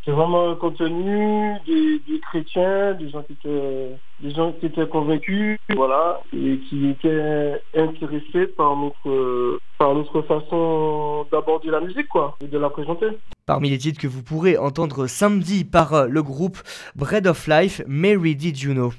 euh, 0.08 0.12
c'était 0.12 0.12
vraiment 0.12 0.52
un 0.52 0.56
contenu 0.56 1.54
des, 1.66 2.20
chrétiens, 2.20 2.94
des 2.94 3.10
gens 3.10 3.24
qui 3.24 3.34
étaient, 3.34 3.98
des 4.22 4.32
gens 4.32 4.52
qui 4.54 4.66
étaient 4.66 4.88
convaincus, 4.88 5.58
voilà, 5.76 6.22
et 6.34 6.60
qui 6.70 6.90
étaient 6.90 7.62
intéressés 7.76 8.48
par 8.48 8.76
notre, 8.76 9.60
par 9.78 9.94
notre 9.94 10.22
façon 10.24 11.26
d'aborder 11.32 11.70
la 11.70 11.82
musique, 11.82 12.08
quoi, 12.10 12.38
et 12.44 12.48
de 12.48 12.58
la 12.58 12.70
présenter. 12.70 13.08
Parmi 13.46 13.70
les 13.70 13.78
titres 13.78 14.02
que 14.02 14.08
vous 14.08 14.24
pourrez 14.24 14.58
entendre 14.58 15.08
samedi 15.08 15.66
par 15.66 16.08
le 16.08 16.24
groupe 16.24 16.58
Bread 16.96 17.28
of 17.28 17.48
Life, 17.48 17.82
Mary 17.88 18.36
Did 18.36 18.60
You 18.60 18.74
Know. 18.74 18.94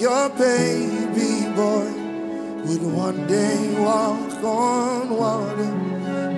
Your 0.00 0.28
baby 0.30 1.50
boy 1.56 1.90
would 2.66 2.82
one 2.82 3.26
day 3.26 3.74
walk 3.80 4.44
on 4.44 5.10
water. 5.10 5.72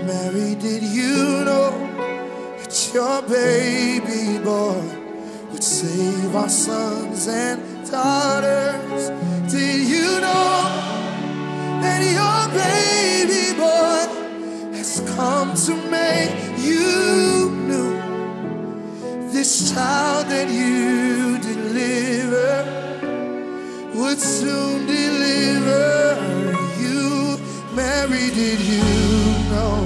Mary, 0.06 0.54
did 0.54 0.82
you 0.82 1.44
know 1.44 1.70
that 2.58 2.90
your 2.94 3.20
baby 3.22 4.42
boy 4.42 4.80
would 5.52 5.62
save 5.62 6.34
our 6.34 6.48
sons 6.48 7.28
and 7.28 7.60
daughters? 7.90 9.10
Did 9.52 9.80
you 9.88 10.20
know 10.20 10.62
that 11.82 12.00
your 12.18 12.42
baby 12.64 13.58
boy 13.58 14.72
has 14.74 15.02
come 15.14 15.54
to 15.66 15.74
make 15.90 16.32
you 16.58 17.50
new? 17.68 19.30
This 19.30 19.74
child 19.74 20.28
that 20.28 20.48
you 20.48 21.38
deliver 21.38 22.59
would 24.10 24.20
soon 24.20 24.86
deliver 24.86 26.18
you. 26.82 27.38
Mary, 27.76 28.26
did 28.34 28.58
you 28.58 28.82
know 29.52 29.76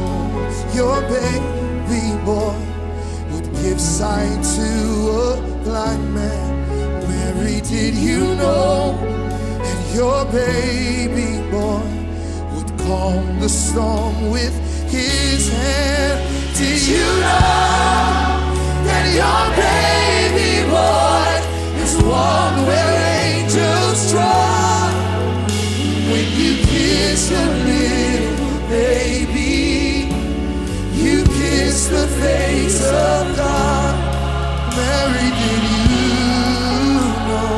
your 0.72 0.98
baby 1.16 2.04
boy 2.24 2.56
would 3.30 3.48
give 3.60 3.78
sight 3.78 4.42
to 4.56 4.70
a 5.20 5.60
blind 5.62 6.14
man? 6.14 6.52
Mary, 7.06 7.60
did 7.60 7.94
you 7.94 8.20
know 8.40 8.96
that 9.64 9.80
your 9.94 10.24
baby 10.32 11.30
boy 11.50 11.84
would 12.54 12.70
calm 12.86 13.40
the 13.40 13.48
storm 13.48 14.30
with 14.30 14.54
his 14.90 15.52
hand? 15.52 16.18
Did 16.56 16.80
you 16.94 17.08
know 17.24 18.40
that 18.88 19.04
your 19.20 19.44
baby 19.68 20.52
boy 20.72 21.28
is 21.84 21.94
one 22.02 22.66
where 22.66 22.93
the 31.94 32.08
face 32.20 32.80
of 32.84 33.36
God. 33.36 33.94
Mary, 34.76 35.28
did 35.40 35.62
you 35.70 36.98
know? 37.28 37.54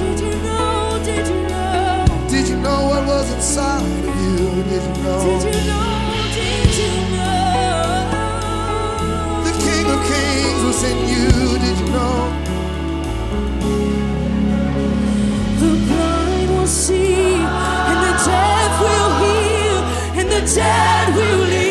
Did 0.00 0.18
you 0.24 0.32
know? 0.46 1.00
Did 1.04 1.26
you 1.28 1.40
know? 1.52 2.06
Did 2.32 2.44
you 2.48 2.56
know 2.56 2.80
what 2.90 3.02
was 3.06 3.26
inside 3.32 3.82
of 3.82 4.14
you? 4.22 4.36
Did 4.70 4.82
you 4.88 4.94
know? 5.04 5.20
Did 5.44 5.54
you 5.54 5.64
know? 5.70 5.88
Did 6.36 6.72
you 6.80 6.92
know? 7.12 7.44
The 9.46 9.54
King 9.64 9.86
of 9.94 10.00
Kings 10.10 10.62
was 10.68 10.80
in 10.90 10.98
you. 11.12 11.28
Did 11.64 11.76
you 11.82 11.88
know? 11.96 12.16
The 15.60 15.72
blind 15.86 16.48
will 16.56 16.66
see, 16.66 17.34
and 17.90 17.98
the 18.06 18.14
deaf 18.28 18.72
will 18.86 19.10
hear, 19.22 19.74
and 20.20 20.28
the 20.36 20.42
dead 20.54 21.06
will 21.14 21.38
live 21.52 21.61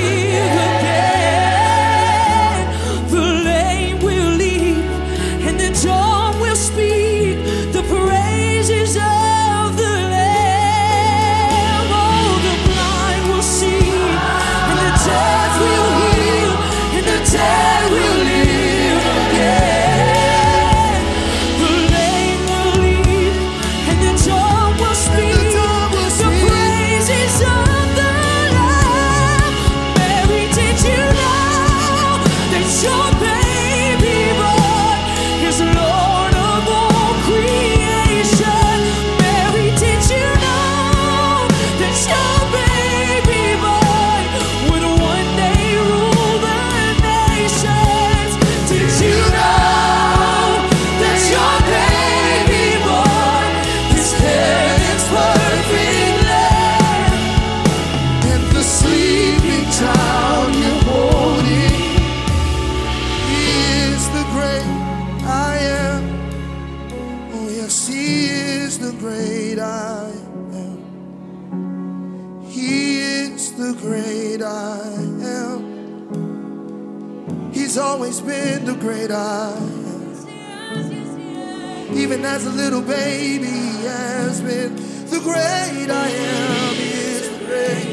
Even 82.12 82.26
as 82.26 82.45
a 82.45 82.50
little 82.50 82.82
baby, 82.82 83.45
He 83.45 83.86
has 83.86 84.41
been 84.41 84.76
the 85.06 85.21
great 85.21 85.89
I 85.89 86.10
am. 86.10 86.76
He 86.76 86.89
is 86.91 87.30
the 87.30 87.45
great. 87.45 87.86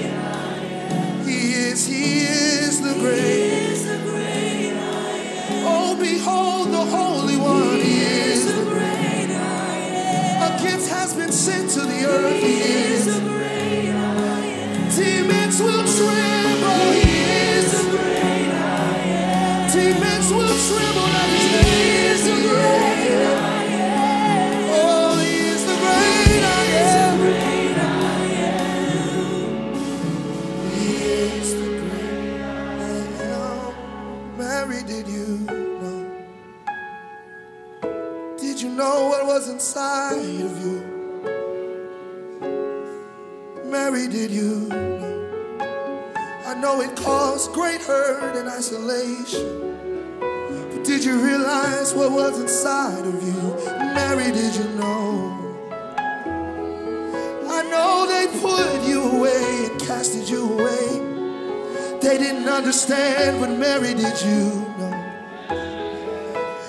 He 1.24 1.52
is, 1.54 1.86
He 1.86 2.22
is 2.22 2.80
the 2.80 2.94
great. 2.94 3.78
Oh, 5.64 5.96
behold 6.00 6.72
the 6.72 6.84
Holy 6.96 7.36
One. 7.36 7.78
He 7.78 8.00
is 8.00 8.46
the 8.46 8.64
great. 8.64 9.30
A 10.46 10.62
gift 10.64 10.88
has 10.88 11.14
been 11.14 11.30
sent 11.30 11.70
to 11.70 11.80
the 11.82 12.04
earth. 12.04 12.67
Great 47.78 47.86
hurt 47.86 48.36
and 48.36 48.48
isolation. 48.48 49.76
But 50.20 50.84
did 50.84 51.04
you 51.04 51.20
realize 51.20 51.94
what 51.94 52.12
was 52.12 52.40
inside 52.40 53.06
of 53.06 53.22
you? 53.22 53.56
Mary, 53.94 54.32
did 54.32 54.54
you 54.54 54.68
know? 54.74 55.34
I 57.50 57.62
know 57.70 58.06
they 58.06 58.26
put 58.40 58.86
you 58.86 59.02
away 59.02 59.66
and 59.70 59.80
casted 59.80 60.28
you 60.28 60.52
away. 60.52 61.00
They 62.00 62.18
didn't 62.18 62.48
understand, 62.48 63.40
but 63.40 63.50
Mary, 63.58 63.94
did 63.94 64.22
you 64.22 64.64
know? 64.78 64.94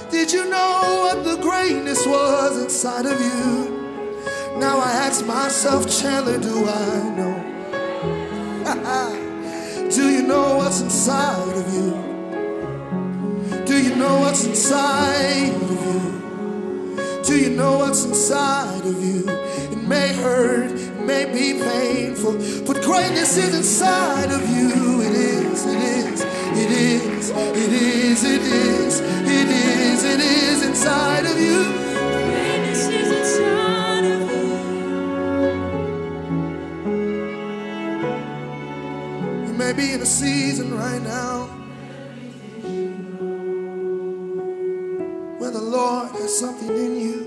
Did 0.09 0.31
you 0.31 0.49
know 0.49 1.11
what 1.13 1.23
the 1.23 1.37
greatness 1.37 2.05
was 2.05 2.63
inside 2.63 3.05
of 3.05 3.19
you? 3.19 3.77
Now 4.57 4.79
I 4.79 4.91
ask 4.91 5.25
myself, 5.25 5.87
Chandler, 5.89 6.39
do 6.39 6.65
I 6.67 7.09
know? 7.15 7.45
know 10.29 10.57
what's 10.57 10.81
inside 10.81 11.57
of 11.57 11.73
you? 11.73 11.89
Do 13.65 13.81
you 13.81 13.95
know 13.95 14.19
what's 14.19 14.45
inside 14.45 15.55
of 15.55 15.79
you? 15.87 17.23
Do 17.23 17.35
you 17.35 17.49
know 17.57 17.79
what's 17.79 18.05
inside 18.05 18.85
of 18.85 19.03
you? 19.03 19.27
It 19.27 19.81
may 19.87 20.13
hurt, 20.13 20.69
it 20.69 21.01
may 21.01 21.25
be 21.25 21.59
painful, 21.59 22.33
but 22.67 22.83
greatness 22.83 23.37
is 23.37 23.55
inside 23.55 24.29
of 24.31 24.47
you. 24.55 25.01
It 25.01 25.13
is, 25.13 25.65
it 25.65 25.81
is, 25.81 26.21
it 26.21 26.71
is, 26.71 27.29
it 27.31 27.73
is, 27.73 28.23
it 28.23 28.41
is, 28.43 28.99
it 28.99 29.49
is, 29.49 30.03
it 30.03 30.19
is 30.19 30.63
inside 30.63 31.25
of 31.25 31.39
you. 31.39 31.88
Be 39.79 39.93
in 39.93 40.01
a 40.01 40.05
season 40.05 40.77
right 40.77 41.01
now 41.01 41.45
where 45.39 45.51
the 45.51 45.61
Lord 45.61 46.11
has 46.11 46.37
something 46.37 46.67
in 46.67 46.99
you 46.99 47.23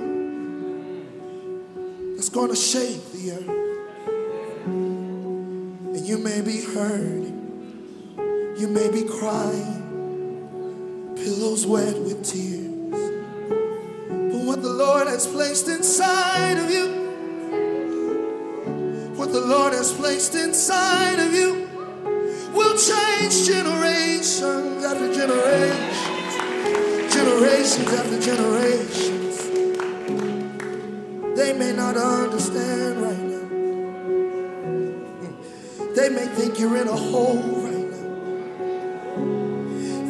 that's 2.15 2.29
going 2.29 2.51
to 2.51 2.57
shake 2.57 3.11
the 3.13 3.33
earth. 3.33 3.49
And 5.97 6.07
you 6.07 6.19
may 6.19 6.43
be 6.43 6.61
hurting, 6.61 8.53
you 8.59 8.69
may 8.69 8.91
be 8.91 9.05
crying, 9.05 11.15
pillows 11.17 11.67
wet 11.67 11.99
with 12.01 12.23
tears. 12.23 12.71
But 14.31 14.43
what 14.45 14.61
the 14.61 14.69
Lord 14.69 15.07
has 15.07 15.27
placed 15.27 15.69
inside 15.69 16.59
of 16.59 16.71
you, 16.71 17.01
what 19.17 19.33
the 19.33 19.41
Lord 19.41 19.73
has 19.73 19.91
placed 19.91 20.35
inside 20.35 21.19
of 21.19 21.33
you 21.33 21.72
will 22.53 22.77
change 22.77 23.47
generations 23.47 24.85
after 24.85 25.13
generations, 25.13 25.99
generations 27.13 27.93
after 27.93 28.21
generations. 28.21 29.39
They 31.37 31.53
may 31.55 31.73
not 31.73 31.97
understand 31.97 33.01
right 33.01 33.19
now. 33.19 33.49
They 35.95 36.09
may 36.11 36.27
think 36.27 36.59
you're 36.59 36.77
in 36.77 36.89
a 36.89 36.97
hole 36.97 37.37
right 37.37 37.91
now. 37.91 38.09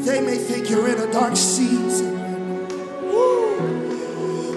They 0.04 0.20
may 0.20 0.36
think 0.36 0.68
you're 0.68 0.88
in 0.88 0.98
a 0.98 1.12
dark 1.12 1.36
season. 1.36 2.18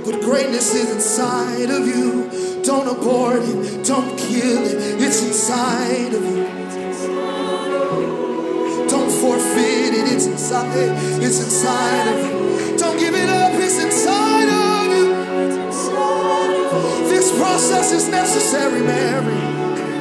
But 0.05 0.21
greatness 0.21 0.73
is 0.73 0.91
inside 0.91 1.69
of 1.69 1.87
you. 1.87 2.29
Don't 2.63 2.87
abort 2.87 3.43
it, 3.43 3.85
don't 3.85 4.17
kill 4.17 4.63
it. 4.65 5.01
It's 5.01 5.21
inside 5.21 6.13
of 6.13 6.23
you. 6.23 6.54
Don't 9.15 9.39
forfeit 9.39 9.93
it, 9.93 10.11
it's 10.11 10.25
inside. 10.25 10.67
It's 11.23 11.39
inside 11.39 12.07
of 12.11 12.19
you. 12.25 12.77
Don't 12.77 12.99
give 12.99 13.15
it 13.15 13.29
up, 13.29 13.53
it's 13.53 13.81
inside 13.81 14.49
of 14.49 14.87
you. 14.91 15.13
This 17.07 17.31
process 17.37 17.93
is 17.93 18.09
necessary, 18.09 18.81
Mary. 18.81 19.39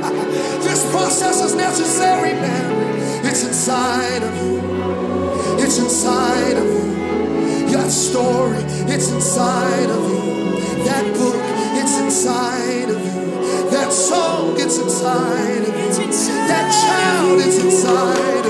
This 0.64 0.90
process 0.90 1.44
is 1.44 1.54
necessary, 1.54 2.34
Mary. 2.34 3.00
It's 3.28 3.44
inside 3.46 4.22
of 4.24 4.34
you. 4.42 4.58
It's 5.62 5.78
inside 5.78 6.56
of 6.56 6.66
you. 6.66 7.70
That 7.70 7.90
story, 7.90 8.58
it's 8.92 9.12
inside 9.12 9.90
of 9.90 10.02
you. 10.10 10.84
That 10.84 11.04
book, 11.14 11.36
it's 11.80 12.00
inside 12.00 12.90
of 12.90 13.00
you. 13.00 13.70
That 13.70 13.92
song, 13.92 14.54
it's 14.58 14.78
inside 14.78 15.62
of 15.62 15.68
you. 15.68 15.84
That 16.48 16.66
child, 16.82 17.40
it's 17.40 17.62
inside 17.62 18.43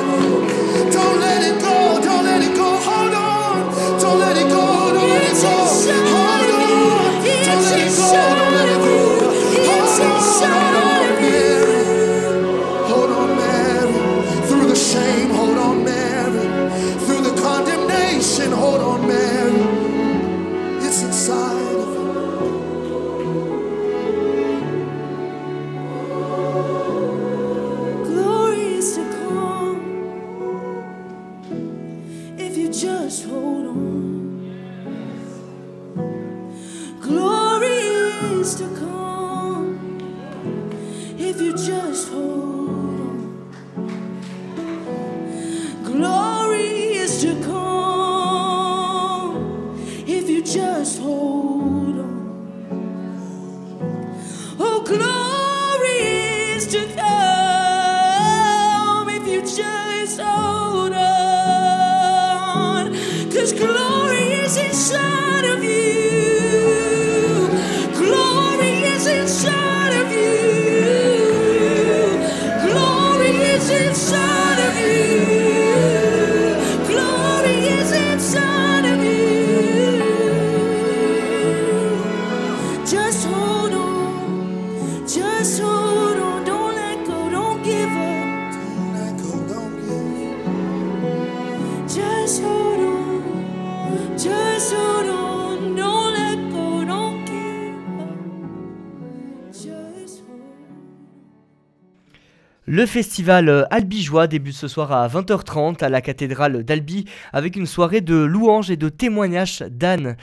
Le 102.66 102.86
festival 102.86 103.50
euh, 103.50 103.64
albigeois 103.68 104.26
débute 104.26 104.54
ce 104.54 104.68
soir 104.68 104.90
à 104.90 105.06
20h30 105.06 105.84
à 105.84 105.90
la 105.90 106.00
cathédrale 106.00 106.64
d'Albi 106.64 107.04
avec 107.34 107.56
une 107.56 107.66
soirée 107.66 108.00
de 108.00 108.14
louanges 108.14 108.70
et 108.70 108.78
de 108.78 108.88
témoignages 108.88 109.62
d'Anne. 109.70 110.16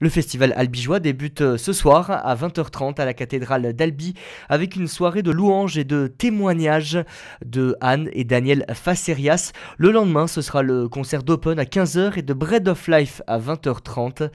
Le 0.00 0.08
festival 0.08 0.52
albigeois 0.56 0.98
débute 0.98 1.42
euh, 1.42 1.56
ce 1.56 1.72
soir 1.72 2.10
à 2.10 2.34
20h30 2.34 3.00
à 3.00 3.04
la 3.04 3.14
cathédrale 3.14 3.72
d'Albi 3.72 4.14
avec 4.48 4.74
une 4.74 4.88
soirée 4.88 5.22
de 5.22 5.30
louanges 5.30 5.78
et 5.78 5.84
de 5.84 6.08
témoignages 6.08 6.98
de 7.46 7.76
Anne 7.80 8.10
et 8.14 8.24
Daniel 8.24 8.64
Facerias. 8.74 9.52
Le 9.78 9.92
lendemain, 9.92 10.26
ce 10.26 10.42
sera 10.42 10.64
le 10.64 10.88
concert 10.88 11.22
d'Open 11.22 11.60
à 11.60 11.64
15h 11.64 12.18
et 12.18 12.22
de 12.22 12.34
Bread 12.34 12.66
of 12.66 12.88
Life 12.88 13.22
à 13.28 13.38
20h30. 13.38 14.28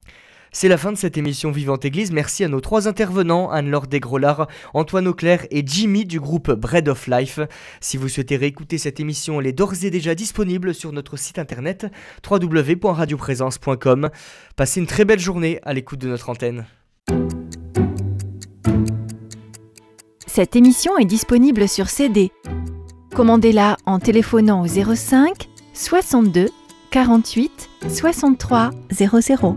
C'est 0.52 0.68
la 0.68 0.76
fin 0.76 0.90
de 0.90 0.96
cette 0.96 1.16
émission 1.16 1.52
Vivante 1.52 1.84
Église. 1.84 2.10
Merci 2.10 2.42
à 2.42 2.48
nos 2.48 2.60
trois 2.60 2.88
intervenants, 2.88 3.50
Anne-Laure 3.50 3.86
Desgrolard, 3.86 4.48
Antoine 4.74 5.06
Auclair 5.06 5.46
et 5.52 5.62
Jimmy 5.64 6.04
du 6.04 6.18
groupe 6.18 6.50
Bread 6.50 6.88
of 6.88 7.06
Life. 7.06 7.38
Si 7.80 7.96
vous 7.96 8.08
souhaitez 8.08 8.36
réécouter 8.36 8.76
cette 8.76 8.98
émission, 8.98 9.40
elle 9.40 9.46
est 9.46 9.52
d'ores 9.52 9.84
et 9.84 9.90
déjà 9.90 10.16
disponible 10.16 10.74
sur 10.74 10.90
notre 10.92 11.16
site 11.16 11.38
internet 11.38 11.86
www.radioprésence.com. 12.28 14.10
Passez 14.56 14.80
une 14.80 14.88
très 14.88 15.04
belle 15.04 15.20
journée 15.20 15.60
à 15.62 15.72
l'écoute 15.72 16.00
de 16.00 16.08
notre 16.08 16.28
antenne. 16.30 16.66
Cette 20.26 20.56
émission 20.56 20.98
est 20.98 21.04
disponible 21.04 21.68
sur 21.68 21.88
CD. 21.88 22.32
Commandez-la 23.14 23.76
en 23.86 24.00
téléphonant 24.00 24.62
au 24.62 24.66
05 24.66 25.48
62 25.74 26.48
48 26.90 27.70
63 27.88 28.70
00. 28.90 29.56